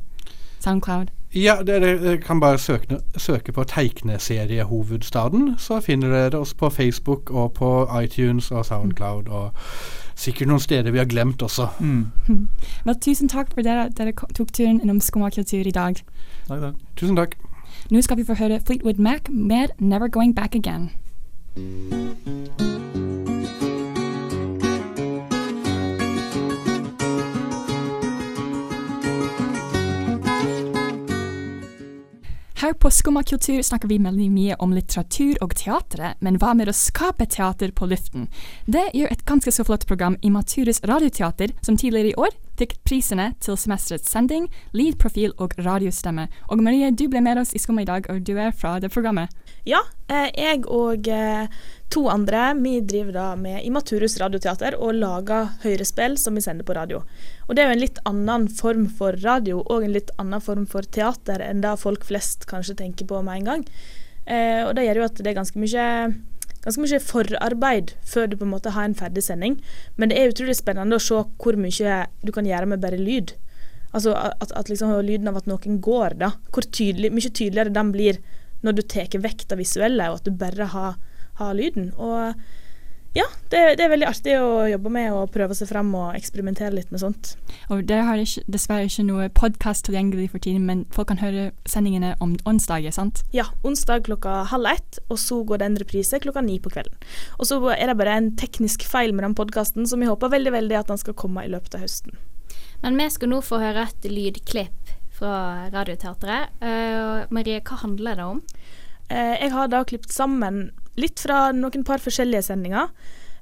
Soundcloud. 0.60 1.10
Ja, 1.36 1.60
dere 1.62 2.00
dere 2.02 2.18
kan 2.18 2.40
bare 2.40 2.58
søke, 2.58 3.00
søke 3.18 3.52
på 3.52 3.64
Teikneseriehovedstaden, 3.64 5.56
så 5.58 5.80
finner 5.80 6.10
dere 6.10 6.40
oss 6.40 6.54
på 6.54 6.70
Facebook 6.70 7.30
og 7.30 7.54
på 7.54 7.88
iTunes 8.04 8.52
og 8.52 8.66
Soundcloud 8.66 9.28
og 9.28 9.52
sikkert 10.16 10.50
noen 10.50 10.64
steder 10.64 10.92
vi 10.92 10.98
har 10.98 11.06
glemt 11.06 11.42
også. 11.42 11.68
Mm. 11.80 12.08
Vel, 12.86 12.98
tusen 13.02 13.30
takk 13.30 13.54
for 13.54 13.62
dere, 13.62 13.92
dere 13.98 14.14
tok 14.14 14.50
turen 14.54 14.82
innom 14.82 15.02
Skumma 15.02 15.30
kultur 15.30 15.70
i 15.70 15.76
dag. 15.76 16.02
Takk, 16.48 16.60
takk. 16.66 16.82
Tusen 16.98 17.16
takk. 17.16 17.38
Nå 17.90 18.02
skal 18.02 18.18
vi 18.18 18.26
få 18.26 18.34
høre 18.34 18.60
Fleetwood 18.66 18.98
Mac 18.98 19.30
med 19.30 19.78
Never 19.78 20.08
Going 20.08 20.36
Back 20.36 20.56
Again. 20.56 20.90
Her 32.60 32.74
på 32.74 32.92
Skumma 32.92 33.22
kultur 33.24 33.62
snakker 33.64 33.88
vi 33.88 34.02
veldig 34.04 34.26
mye 34.36 34.56
om 34.60 34.74
litteratur 34.76 35.38
og 35.46 35.54
teatret, 35.56 36.18
men 36.20 36.36
hva 36.42 36.50
med 36.60 36.68
å 36.68 36.74
skape 36.76 37.24
teater 37.32 37.72
på 37.72 37.88
luften? 37.88 38.26
Det 38.68 38.84
gjør 39.00 39.14
et 39.14 39.24
ganske 39.30 39.54
så 39.56 39.64
flott 39.64 39.86
program 39.88 40.18
i 40.20 40.32
Maturus 40.34 40.82
radioteater, 40.84 41.54
som 41.64 41.78
tidligere 41.80 42.12
i 42.12 42.18
år 42.20 42.36
fikk 42.60 42.76
prisene 42.88 43.32
til 43.44 43.58
semesterets 43.60 44.12
sending, 44.12 44.50
lydprofil 44.76 45.34
og 45.40 45.56
radiostemme. 45.60 46.28
Og 46.50 46.62
Marie, 46.64 46.92
du 46.92 47.08
ble 47.12 47.22
med 47.24 47.42
oss 47.42 47.54
i 47.56 47.62
Skumma 47.62 47.86
i 47.86 47.90
dag, 47.90 48.10
og 48.12 48.24
du 48.28 48.36
er 48.38 48.52
fra 48.56 48.78
det 48.84 48.92
programmet. 48.94 49.32
Ja, 49.68 49.82
eh, 50.12 50.30
jeg 50.36 50.66
og 50.72 51.08
eh, 51.12 51.48
to 51.92 52.06
andre 52.12 52.54
vi 52.60 52.80
driver 52.86 53.16
da 53.16 53.28
med 53.40 53.64
Imaturus 53.68 54.18
radioteater 54.22 54.78
og 54.80 54.98
lager 54.98 55.54
høyrespill 55.64 56.18
som 56.22 56.38
vi 56.38 56.44
sender 56.46 56.68
på 56.68 56.78
radio. 56.78 57.04
Og 57.48 57.56
det 57.56 57.64
er 57.64 57.72
jo 57.72 57.78
en 57.78 57.86
litt 57.86 58.02
annen 58.10 58.48
form 58.62 58.88
for 59.00 59.18
radio 59.24 59.62
og 59.66 59.86
en 59.86 59.96
litt 59.96 60.14
annen 60.22 60.44
form 60.44 60.68
for 60.70 60.88
teater 60.88 61.44
enn 61.46 61.64
det 61.66 61.76
folk 61.82 62.08
flest 62.08 62.48
kanskje 62.50 62.80
tenker 62.84 63.10
på 63.10 63.22
med 63.26 63.42
en 63.42 63.52
gang. 63.52 63.68
Eh, 64.30 64.64
og 64.66 64.76
det 64.78 64.86
gjør 64.86 65.02
jo 65.02 65.08
at 65.10 65.22
det 65.22 65.32
er 65.32 65.40
ganske 65.40 65.62
mye 65.62 65.86
ganske 66.64 66.84
mye 66.84 67.00
forarbeid 67.04 67.94
før 68.08 68.30
du 68.30 68.38
på 68.40 68.48
en 68.48 68.54
måte 68.54 68.74
har 68.76 68.88
en 68.88 68.98
ferdig 68.98 69.24
sending. 69.26 69.60
Men 69.96 70.12
det 70.12 70.20
er 70.20 70.34
utrolig 70.34 70.58
spennende 70.60 71.00
å 71.00 71.04
se 71.04 71.22
hvor 71.40 71.60
mye 71.60 72.02
du 72.26 72.34
kan 72.36 72.48
gjøre 72.48 72.70
med 72.72 72.84
bare 72.84 73.00
lyd. 73.00 73.36
Altså 73.96 74.14
at, 74.14 74.52
at 74.54 74.70
liksom 74.70 74.92
lyden 75.06 75.32
av 75.32 75.40
at 75.40 75.48
noen 75.50 75.80
går, 75.82 76.20
da. 76.22 76.34
Hvor 76.54 76.68
tydelig, 76.68 77.14
mye 77.16 77.32
tydeligere 77.32 77.74
den 77.74 77.94
blir 77.96 78.20
når 78.66 78.76
du 78.76 78.82
tar 78.92 79.22
vekk 79.24 79.48
det 79.50 79.58
visuelle, 79.62 80.10
og 80.12 80.20
at 80.20 80.28
du 80.28 80.36
bare 80.36 80.68
har, 80.74 80.98
har 81.40 81.56
lyden. 81.58 81.94
Og 81.96 82.36
ja, 83.18 83.26
det, 83.50 83.60
det 83.80 83.86
er 83.86 83.90
veldig 83.90 84.06
artig 84.06 84.36
å 84.38 84.68
jobbe 84.70 84.92
med 84.94 85.10
og 85.16 85.32
prøve 85.34 85.56
seg 85.58 85.72
fram 85.72 85.90
og 85.98 86.18
eksperimentere 86.18 86.76
litt 86.76 86.92
med 86.94 87.02
sånt. 87.02 87.32
Og 87.74 87.82
dere 87.90 88.06
har 88.06 88.22
ikke, 88.22 88.44
dessverre 88.54 88.86
ikke 88.86 89.06
noe 89.08 89.30
podkast 89.34 89.88
tilgjengelig 89.88 90.28
for 90.36 90.44
tiden, 90.46 90.68
men 90.70 90.84
folk 90.94 91.10
kan 91.10 91.22
høre 91.22 91.48
sendingene 91.70 92.14
om 92.22 92.36
onsdager, 92.50 92.94
sant? 92.94 93.24
Ja, 93.34 93.48
onsdag 93.66 94.06
klokka 94.06 94.44
halv 94.52 94.70
ett, 94.76 95.00
og 95.10 95.18
så 95.22 95.42
går 95.42 95.62
det 95.62 95.70
en 95.70 95.80
reprise 95.82 96.22
klokka 96.22 96.44
ni 96.46 96.60
på 96.62 96.70
kvelden. 96.76 97.00
Og 97.40 97.50
så 97.50 97.58
er 97.74 97.90
det 97.90 97.98
bare 97.98 98.18
en 98.20 98.30
teknisk 98.38 98.86
feil 98.86 99.16
med 99.18 99.26
den 99.26 99.38
podkasten, 99.40 99.90
som 99.90 100.04
vi 100.04 100.10
håper 100.10 100.36
veldig 100.36 100.54
veldig 100.60 100.78
at 100.78 100.94
den 100.94 101.02
skal 101.02 101.18
komme 101.18 101.48
i 101.48 101.50
løpet 101.50 101.80
av 101.80 101.88
høsten. 101.88 102.20
Men 102.84 103.00
vi 103.00 103.10
skal 103.12 103.34
nå 103.34 103.42
få 103.44 103.58
høre 103.64 103.88
et 103.90 104.06
lydklipp 104.06 104.94
fra 105.18 105.68
Radioteatret. 105.74 106.54
Uh, 106.62 107.26
Marie, 107.34 107.58
hva 107.66 107.82
handler 107.82 108.22
det 108.22 108.30
om? 108.36 108.44
Eh, 109.10 109.36
jeg 109.42 109.54
har 109.56 109.70
da 109.72 109.82
klippet 109.90 110.14
sammen 110.14 110.70
litt 111.00 111.22
fra 111.24 111.50
noen 111.56 111.86
par 111.88 112.04
forskjellige 112.04 112.46
sendinger. 112.50 112.92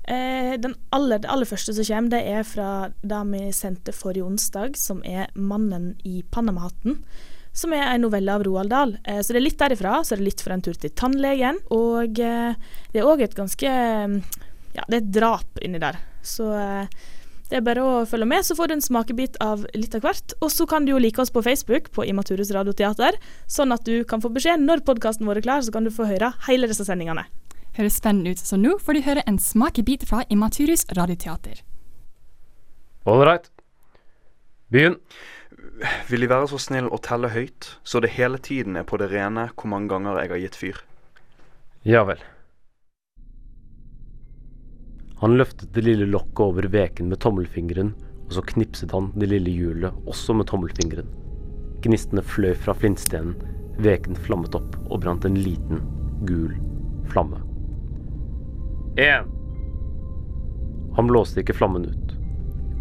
Eh, 0.08 0.56
aller, 0.96 1.20
det 1.20 1.28
aller 1.28 1.50
første 1.50 1.74
som 1.76 1.88
kommer, 1.88 2.14
det 2.14 2.22
er 2.32 2.46
fra 2.48 2.70
det 3.04 3.24
vi 3.32 3.42
sendte 3.56 3.96
forrige 3.96 4.24
onsdag, 4.24 4.78
som 4.80 5.02
er 5.04 5.28
'Mannen 5.36 5.96
i 6.06 6.24
Panamahatten'. 6.32 7.04
som 7.58 7.74
er 7.74 7.88
en 7.90 8.02
novelle 8.02 8.30
av 8.30 8.44
Roald 8.46 8.70
Dahl. 8.70 8.98
Eh, 9.04 9.20
så 9.20 9.34
det 9.34 9.40
er 9.40 9.48
litt 9.50 9.60
derifra, 9.60 10.04
så 10.06 10.14
er 10.14 10.18
det 10.18 10.28
litt 10.30 10.42
fra 10.46 10.54
en 10.54 10.62
tur 10.62 10.78
til 10.78 10.94
tannlegen. 10.94 11.58
Og 11.74 12.20
eh, 12.22 12.54
det 12.94 13.02
er 13.02 13.08
òg 13.08 13.24
et 13.26 13.34
ganske 13.34 13.66
Ja, 13.68 14.84
det 14.88 14.94
er 14.94 15.02
et 15.02 15.12
drap 15.12 15.58
inni 15.66 15.80
der. 15.80 15.98
Så 16.22 16.52
eh, 16.54 16.86
det 17.50 17.58
er 17.58 17.64
bare 17.66 17.82
å 17.82 18.06
følge 18.06 18.28
med, 18.28 18.44
så 18.44 18.58
får 18.58 18.68
du 18.68 18.74
en 18.76 18.84
smakebit 18.84 19.40
av 19.44 19.66
litt 19.74 19.96
av 19.96 20.04
hvert. 20.04 20.36
Og 20.44 20.52
så 20.52 20.68
kan 20.70 20.86
du 20.86 20.92
jo 20.92 21.02
like 21.02 21.22
oss 21.22 21.32
på 21.32 21.42
Facebook, 21.42 21.90
på 21.96 22.06
Imaturus 22.06 22.52
Radioteater, 22.52 23.18
sånn 23.48 23.72
at 23.72 23.88
du 23.88 24.04
kan 24.08 24.22
få 24.22 24.30
beskjed 24.36 24.62
når 24.62 24.84
podkasten 24.88 25.28
vår 25.28 25.40
er 25.40 25.48
klar, 25.48 25.64
så 25.64 25.72
kan 25.72 25.88
du 25.88 25.94
få 25.94 26.10
høre 26.10 26.34
hele 26.50 26.68
disse 26.70 26.86
sendingene. 26.86 27.24
Høres 27.78 28.00
spennende 28.00 28.34
ut, 28.34 28.42
så 28.42 28.58
nå 28.58 28.78
får 28.82 28.98
du 28.98 29.06
høre 29.06 29.24
en 29.30 29.38
smakebit 29.38 30.08
fra 30.10 30.24
Immaturus 30.34 30.88
radioteater. 30.98 31.62
Ålreit. 33.06 33.52
Begynn. 34.74 34.98
Vil 36.10 36.26
De 36.26 36.30
være 36.32 36.48
så 36.50 36.58
snill 36.58 36.90
å 36.90 36.98
telle 37.06 37.30
høyt, 37.30 37.70
så 37.86 38.02
det 38.02 38.16
hele 38.16 38.42
tiden 38.42 38.80
er 38.80 38.88
på 38.88 38.98
det 38.98 39.12
rene 39.12 39.52
hvor 39.54 39.70
mange 39.70 39.92
ganger 39.94 40.18
jeg 40.24 40.32
har 40.34 40.42
gitt 40.42 40.58
fyr? 40.58 40.82
Ja 41.86 42.02
vel. 42.08 42.24
Han 45.22 45.38
løftet 45.38 45.70
det 45.74 45.86
lille 45.86 46.10
lokket 46.10 46.44
over 46.46 46.68
veken 46.74 47.10
med 47.14 47.22
tommelfingeren, 47.22 47.94
og 48.26 48.36
så 48.36 48.44
knipset 48.54 48.94
han 48.94 49.12
det 49.18 49.30
lille 49.32 49.54
hjulet 49.54 50.10
også 50.10 50.36
med 50.38 50.50
tommelfingeren. 50.50 51.10
Gnistene 51.86 52.26
fløy 52.26 52.56
fra 52.58 52.74
flintstenen, 52.78 53.38
veken 53.82 54.18
flammet 54.26 54.58
opp 54.58 54.80
og 54.88 55.04
brant 55.06 55.30
en 55.30 55.38
liten, 55.38 55.86
gul 56.26 56.58
flamme. 57.14 57.47
Én. 58.98 59.28
Han 60.96 61.08
blåste 61.08 61.44
ikke 61.44 61.54
flammen 61.54 61.86
ut. 61.86 62.14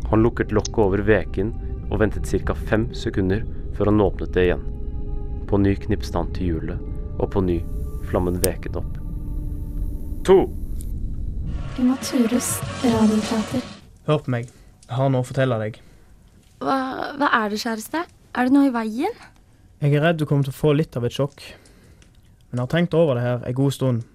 Han 0.08 0.22
lukket 0.24 0.52
lokket 0.52 0.78
over 0.80 1.02
veken 1.04 1.50
og 1.90 2.00
ventet 2.00 2.24
ca. 2.24 2.54
fem 2.54 2.86
sekunder 2.96 3.42
før 3.76 3.90
han 3.90 4.00
åpnet 4.00 4.32
det 4.32 4.46
igjen. 4.46 4.62
På 5.46 5.60
ny 5.60 5.74
knipste 5.76 6.16
han 6.16 6.32
til 6.32 6.48
hjulet, 6.48 6.80
og 7.20 7.28
på 7.34 7.42
ny 7.44 7.58
flammen 8.08 8.40
veket 8.40 8.78
opp. 8.80 8.96
To. 10.24 10.38
Immaturus 11.76 12.48
radioteater. 12.80 13.68
Hør 14.08 14.24
på 14.24 14.32
meg. 14.32 14.48
Jeg 14.88 14.96
har 14.96 15.12
noe 15.12 15.20
å 15.20 15.28
fortelle 15.28 15.60
deg. 15.60 15.80
Hva, 16.64 16.80
hva 17.20 17.32
er 17.42 17.52
det, 17.52 17.60
kjæreste? 17.60 18.06
Er 18.32 18.48
det 18.48 18.56
noe 18.56 18.70
i 18.70 18.74
veien? 18.74 19.24
Jeg 19.84 19.92
er 19.92 20.08
redd 20.08 20.22
du 20.22 20.24
kommer 20.24 20.48
til 20.48 20.56
å 20.56 20.62
få 20.64 20.72
litt 20.72 20.96
av 20.96 21.04
et 21.04 21.12
sjokk. 21.12 21.44
Men 22.48 22.62
jeg 22.62 22.64
har 22.64 22.72
tenkt 22.72 22.96
over 22.96 23.18
det 23.18 23.26
her 23.26 23.44
en 23.44 23.58
god 23.60 23.76
stund, 23.76 24.06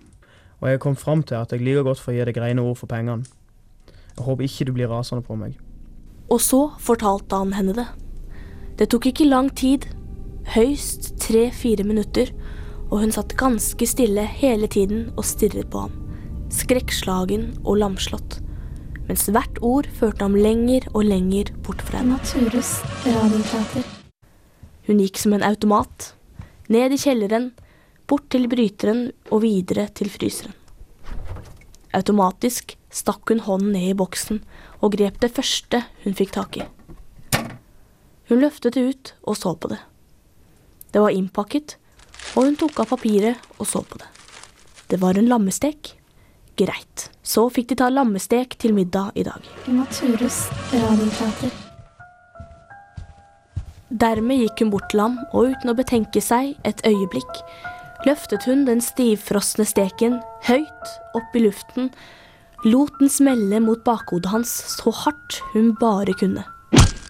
og 0.62 0.70
jeg 0.70 0.80
kom 0.80 0.96
fram 0.96 1.24
til 1.26 1.40
at 1.42 1.52
jeg 1.52 1.64
like 1.66 1.84
godt 1.84 2.00
får 2.00 2.14
gi 2.16 2.26
deg 2.30 2.38
rene 2.38 2.62
ord 2.62 2.78
for 2.78 2.90
pengene. 2.90 3.26
Jeg 4.18 4.26
håper 4.26 4.46
ikke 4.46 4.68
du 4.70 4.74
blir 4.76 4.92
rasende 4.92 5.26
på 5.26 5.36
meg. 5.36 5.58
Og 6.30 6.42
så 6.42 6.62
fortalte 6.80 7.36
han 7.36 7.56
henne 7.58 7.74
det. 7.76 7.88
Det 8.78 8.90
tok 8.94 9.10
ikke 9.10 9.28
lang 9.28 9.50
tid, 9.58 9.88
høyst 10.54 11.16
tre-fire 11.22 11.84
minutter, 11.88 12.32
og 12.92 13.02
hun 13.02 13.14
satt 13.16 13.38
ganske 13.40 13.88
stille 13.88 14.24
hele 14.28 14.68
tiden 14.68 15.10
og 15.16 15.26
stirret 15.28 15.70
på 15.72 15.86
ham, 15.86 15.98
skrekkslagen 16.52 17.52
og 17.64 17.80
lamslått, 17.82 18.40
mens 19.08 19.28
hvert 19.32 19.60
ord 19.66 19.90
førte 19.98 20.26
ham 20.26 20.36
lenger 20.38 20.88
og 20.94 21.08
lenger 21.08 21.54
bort 21.66 21.82
fra 21.88 22.04
henne. 22.04 22.20
Hun 24.88 25.04
gikk 25.04 25.22
som 25.22 25.36
en 25.38 25.46
automat, 25.48 26.12
ned 26.72 26.96
i 26.96 27.00
kjelleren, 27.00 27.52
bort 28.12 28.28
til 28.34 28.50
bryteren 28.52 29.08
og 29.32 29.46
videre 29.46 29.88
til 29.96 30.12
fryseren. 30.12 30.54
Automatisk 31.96 32.76
stakk 32.92 33.32
hun 33.32 33.44
hånden 33.46 33.74
ned 33.76 33.92
i 33.92 33.98
boksen 33.98 34.42
og 34.82 34.94
grep 34.96 35.20
det 35.24 35.32
første 35.36 35.84
hun 36.04 36.16
fikk 36.18 36.36
tak 36.36 36.60
i. 36.60 36.68
Hun 38.32 38.40
løftet 38.40 38.78
det 38.78 38.84
ut 38.88 39.14
og 39.28 39.36
så 39.40 39.56
på 39.56 39.72
det. 39.72 39.80
Det 40.92 41.00
var 41.04 41.16
innpakket, 41.16 41.78
og 42.36 42.48
hun 42.48 42.56
tok 42.60 42.84
av 42.84 42.92
papiret 42.92 43.52
og 43.58 43.68
så 43.68 43.82
på 43.84 44.00
det. 44.00 44.08
Det 44.92 45.00
var 45.00 45.20
en 45.20 45.28
lammestek. 45.32 45.96
Greit. 46.60 47.08
Så 47.24 47.46
fikk 47.52 47.70
de 47.72 47.78
ta 47.80 47.88
lammestek 47.92 48.58
til 48.60 48.76
middag 48.76 49.16
i 49.16 49.24
dag. 49.24 49.44
Radioteater. 50.76 51.52
Dermed 53.92 54.44
gikk 54.44 54.64
hun 54.64 54.72
bort 54.72 54.88
til 54.92 55.04
ham, 55.04 55.18
og 55.32 55.52
uten 55.52 55.72
å 55.72 55.76
betenke 55.76 56.24
seg 56.24 56.56
et 56.68 56.84
øyeblikk, 56.88 57.40
løftet 58.08 58.46
hun 58.50 58.66
den 58.66 58.82
stivfrosne 58.82 59.66
steken 59.68 60.20
høyt 60.48 60.96
opp 61.18 61.38
i 61.38 61.44
luften, 61.46 61.92
lot 62.66 62.94
den 63.00 63.10
smelle 63.10 63.62
mot 63.64 63.84
bakhodet 63.86 64.32
hans 64.34 64.52
så 64.76 64.94
hardt 65.04 65.42
hun 65.54 65.74
bare 65.82 66.16
kunne. 66.18 66.46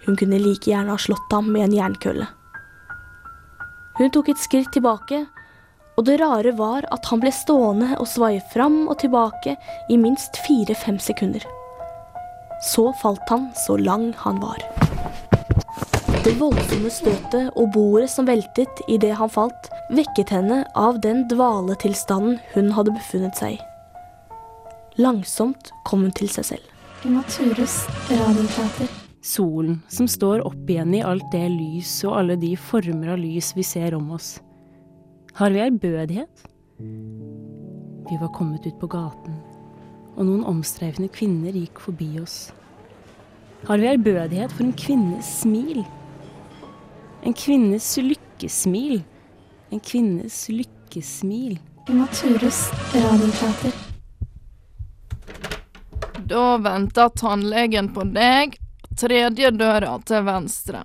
Hun 0.05 0.17
kunne 0.17 0.39
like 0.41 0.71
gjerne 0.71 0.91
ha 0.93 0.99
slått 0.99 1.31
ham 1.31 1.51
med 1.53 1.69
en 1.69 1.77
jernkølle. 1.77 2.27
Hun 3.99 4.11
tok 4.11 4.31
et 4.31 4.41
skritt 4.41 4.71
tilbake, 4.73 5.25
og 5.99 6.07
det 6.07 6.17
rare 6.21 6.55
var 6.57 6.87
at 6.95 7.05
han 7.11 7.21
ble 7.21 7.33
stående 7.35 7.93
og 7.99 8.07
svaie 8.09 8.41
fram 8.53 8.87
og 8.87 8.97
tilbake 9.03 9.57
i 9.91 9.99
minst 9.99 10.39
fire-fem 10.47 10.97
sekunder. 10.99 11.45
Så 12.71 12.91
falt 13.01 13.27
han 13.29 13.51
så 13.65 13.77
lang 13.77 14.11
han 14.23 14.41
var. 14.41 14.90
Det 16.21 16.35
voldsomme 16.37 16.89
støtet 16.93 17.47
og 17.57 17.71
bordet 17.73 18.11
som 18.13 18.27
veltet 18.29 18.81
idet 18.85 19.15
han 19.17 19.29
falt, 19.33 19.71
vekket 19.89 20.29
henne 20.29 20.59
av 20.77 20.99
den 21.01 21.23
dvaletilstanden 21.31 22.35
hun 22.53 22.67
hadde 22.75 22.93
befunnet 22.93 23.39
seg 23.39 23.55
i. 23.55 23.61
Langsomt 25.01 25.71
kom 25.89 26.03
hun 26.05 26.11
til 26.13 26.29
seg 26.29 26.45
selv. 26.45 26.67
Immaturus 27.09 27.79
radioteater. 28.11 28.91
Solen 29.25 29.79
som 29.89 30.05
står 30.05 30.43
opp 30.45 30.69
igjen 30.69 30.93
i 30.93 31.01
alt 31.01 31.25
det 31.33 31.47
lys 31.55 31.89
og 32.05 32.19
alle 32.19 32.35
de 32.37 32.51
former 32.69 33.15
av 33.15 33.17
lys 33.21 33.49
vi 33.57 33.65
ser 33.65 33.95
om 33.97 34.11
oss. 34.13 34.35
Har 35.39 35.49
vi 35.55 35.63
ærbødighet? 35.63 36.43
Vi 38.11 38.19
var 38.21 38.29
kommet 38.35 38.67
ut 38.67 38.77
på 38.77 38.91
gaten, 38.93 39.39
og 40.13 40.27
noen 40.27 40.45
omstreifende 40.53 41.09
kvinner 41.09 41.57
gikk 41.57 41.81
forbi 41.81 42.11
oss. 42.21 42.51
Har 43.65 43.81
vi 43.81 43.89
ærbødighet 43.89 44.53
for 44.53 44.67
en 44.67 44.77
kvinnes 44.77 45.33
smil? 45.39 45.81
En 47.23 47.33
kvinnes 47.33 47.97
lykkesmil. 47.97 49.03
En 49.69 49.79
kvinnes 49.79 50.49
lykkesmil. 50.49 51.59
Naturus 51.87 52.71
radioteater. 52.93 53.73
Da 56.25 56.57
venter 56.57 57.09
tannlegen 57.09 57.91
på 57.93 58.07
deg. 58.15 58.57
Tredje 58.97 59.51
døra 59.53 59.99
til 60.05 60.25
venstre. 60.25 60.81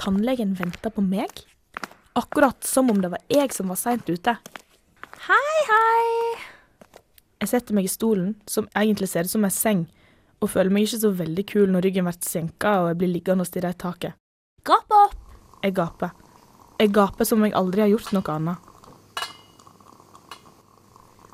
Tannlegen 0.00 0.54
venter 0.56 0.94
på 0.96 1.04
meg? 1.04 1.44
Akkurat 2.16 2.64
som 2.64 2.88
om 2.90 3.04
det 3.04 3.12
var 3.12 3.20
jeg 3.28 3.52
som 3.52 3.68
var 3.68 3.80
seint 3.80 4.08
ute. 4.08 4.32
Hei, 5.26 5.52
hei! 5.68 6.40
Jeg 7.44 7.52
setter 7.52 7.76
meg 7.76 7.84
i 7.84 7.92
stolen, 7.92 8.32
som 8.48 8.70
egentlig 8.72 9.10
ser 9.12 9.28
ut 9.28 9.34
som 9.34 9.44
ei 9.44 9.52
seng, 9.52 9.84
og 10.40 10.54
føler 10.54 10.72
meg 10.72 10.88
ikke 10.88 11.02
så 11.04 11.12
veldig 11.20 11.46
kul 11.52 11.68
når 11.68 11.90
ryggen 11.90 12.08
blir 12.08 12.18
senka 12.24 12.78
og 12.80 12.90
jeg 12.94 13.00
blir 13.04 13.14
liggende 13.18 13.44
og 13.44 13.52
stirre 13.52 13.76
i 13.76 13.80
taket. 13.84 14.16
Gap 14.64 15.00
opp! 15.02 15.25
Jeg 15.66 15.74
gaper. 15.74 16.12
Jeg 16.78 16.92
gaper 16.94 17.26
som 17.26 17.40
om 17.40 17.46
jeg 17.48 17.56
aldri 17.58 17.82
har 17.82 17.90
gjort 17.90 18.12
noe 18.14 18.34
annet. 18.36 18.56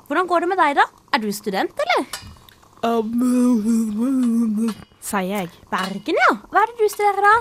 Hvordan 0.07 0.29
går 0.29 0.43
det 0.43 0.49
med 0.49 0.57
deg, 0.57 0.79
da? 0.79 0.85
Er 1.13 1.21
du 1.21 1.29
student, 1.35 1.83
eller? 1.85 2.07
Sier 5.03 5.29
jeg. 5.29 5.51
Bergen, 5.69 6.17
ja. 6.17 6.31
Hva 6.49 6.63
er 6.63 6.73
det 6.73 6.81
du 6.81 6.89
studerer, 6.89 7.21
da? 7.29 7.35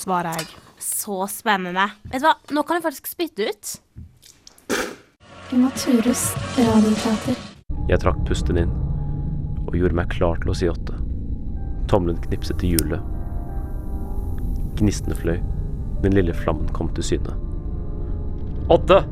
Svarer 0.00 0.40
jeg. 0.40 0.48
Så 0.80 1.20
spennende. 1.32 1.90
Vet 2.08 2.24
du 2.24 2.28
hva, 2.30 2.34
nå 2.56 2.64
kan 2.64 2.80
jeg 2.80 2.86
faktisk 2.88 3.12
spytte 3.12 3.50
ut. 3.50 3.64
Immaturus 5.52 6.30
radioteater. 6.56 7.36
Jeg 7.90 8.00
trakk 8.00 8.24
pusten 8.24 8.64
inn 8.64 8.72
og 9.68 9.76
gjorde 9.76 10.00
meg 10.00 10.08
klar 10.12 10.40
til 10.40 10.54
å 10.54 10.56
si 10.56 10.72
åtte. 10.72 10.96
Tommelen 11.92 12.20
knipset 12.24 12.56
til 12.62 12.78
hjulet. 12.78 13.13
Gnistene 14.78 15.16
fløy. 15.18 15.38
Den 16.04 16.16
lille 16.16 16.34
flammen 16.36 16.68
kom 16.76 16.90
til 16.96 17.06
syne. 17.06 17.36
Åtte! 18.72 19.02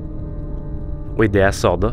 Og 1.12 1.24
idet 1.26 1.44
jeg 1.44 1.58
sa 1.58 1.74
det, 1.76 1.92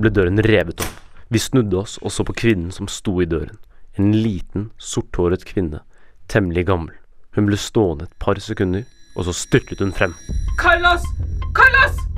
ble 0.00 0.10
døren 0.12 0.42
revet 0.46 0.80
opp. 0.80 1.00
Vi 1.32 1.40
snudde 1.40 1.78
oss 1.80 1.98
og 2.02 2.12
så 2.12 2.24
på 2.26 2.36
kvinnen 2.36 2.72
som 2.74 2.88
sto 2.90 3.16
i 3.22 3.28
døren. 3.28 3.58
En 3.98 4.12
liten, 4.12 4.70
sorthåret 4.78 5.46
kvinne. 5.48 5.82
Temmelig 6.28 6.66
gammel. 6.70 6.94
Hun 7.36 7.48
ble 7.48 7.58
stående 7.58 8.08
et 8.08 8.18
par 8.22 8.38
sekunder, 8.42 8.84
og 9.14 9.28
så 9.28 9.34
styrtet 9.36 9.82
hun 9.82 9.94
frem. 9.94 10.14
Carlos! 10.60 11.06
Carlos! 11.54 12.13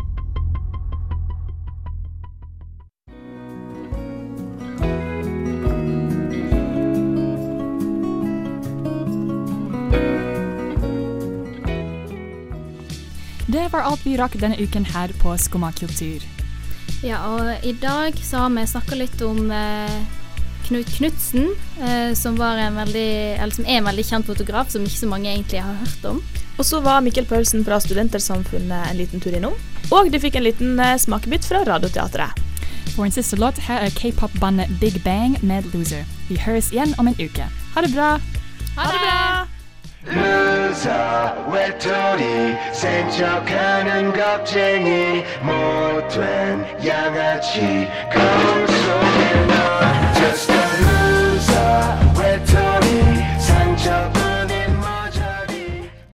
Det 13.67 13.73
var 13.73 13.83
alt 13.83 14.05
vi 14.07 14.13
rakk 14.15 14.37
denne 14.39 14.55
uken 14.63 14.85
her 14.95 15.11
på 15.19 15.33
Skumma 15.43 15.73
kultur. 15.75 16.23
Ja, 17.03 17.19
og 17.27 17.65
i 17.67 17.73
dag 17.83 18.15
så 18.23 18.45
har 18.45 18.53
vi 18.55 18.63
snakka 18.63 18.95
litt 18.95 19.25
om 19.27 19.51
eh, 19.51 19.97
Knut 20.69 20.93
Knutsen, 20.95 21.49
eh, 21.83 22.13
som, 22.15 22.39
var 22.39 22.63
en 22.63 22.79
veldig, 22.79 23.11
eller 23.35 23.57
som 23.57 23.67
er 23.67 23.81
en 23.81 23.89
veldig 23.91 24.05
kjent 24.07 24.31
fotograf 24.31 24.71
som 24.71 24.87
ikke 24.87 25.01
så 25.01 25.09
mange 25.11 25.33
egentlig 25.33 25.65
har 25.67 25.81
hørt 25.83 26.07
om. 26.13 26.23
Og 26.55 26.63
så 26.69 26.79
var 26.85 27.03
Mikkel 27.03 27.27
Paulsen 27.27 27.67
fra 27.67 27.81
Studentersamfunnet 27.83 28.93
en 28.93 29.01
liten 29.03 29.25
tur 29.25 29.35
innom. 29.35 29.59
Og 29.91 30.13
de 30.15 30.23
fikk 30.23 30.39
en 30.39 30.47
liten 30.47 30.79
eh, 30.79 30.95
smakebit 31.03 31.51
fra 31.51 31.65
Radioteatret. 31.67 32.39
For 32.93 33.03
en 33.03 33.19
siste 33.19 33.35
låt, 33.43 33.59
her 33.67 33.83
er 33.83 33.99
k-pop-bandet 33.99 34.79
Big 34.79 35.03
Bang 35.03 35.35
med 35.43 35.67
'Loser'. 35.75 36.07
Vi 36.31 36.39
høres 36.39 36.71
igjen 36.71 36.95
om 37.03 37.11
en 37.11 37.19
uke. 37.19 37.51
Ha 37.75 37.83
det 37.83 37.91
bra! 37.99 38.15
Ha 38.79 38.91
det 38.95 39.03
bra! 39.03 39.46
루저 40.07 41.49
외톨이 41.51 42.57
센척하는 42.73 44.13
겁쟁이 44.13 45.25
못된 45.43 46.87
양아치 46.87 47.89
거울 48.13 48.69
속에 48.69 49.47
너 49.47 49.67
Just 50.15 50.51
a 50.51 50.57
loser 50.83 52.06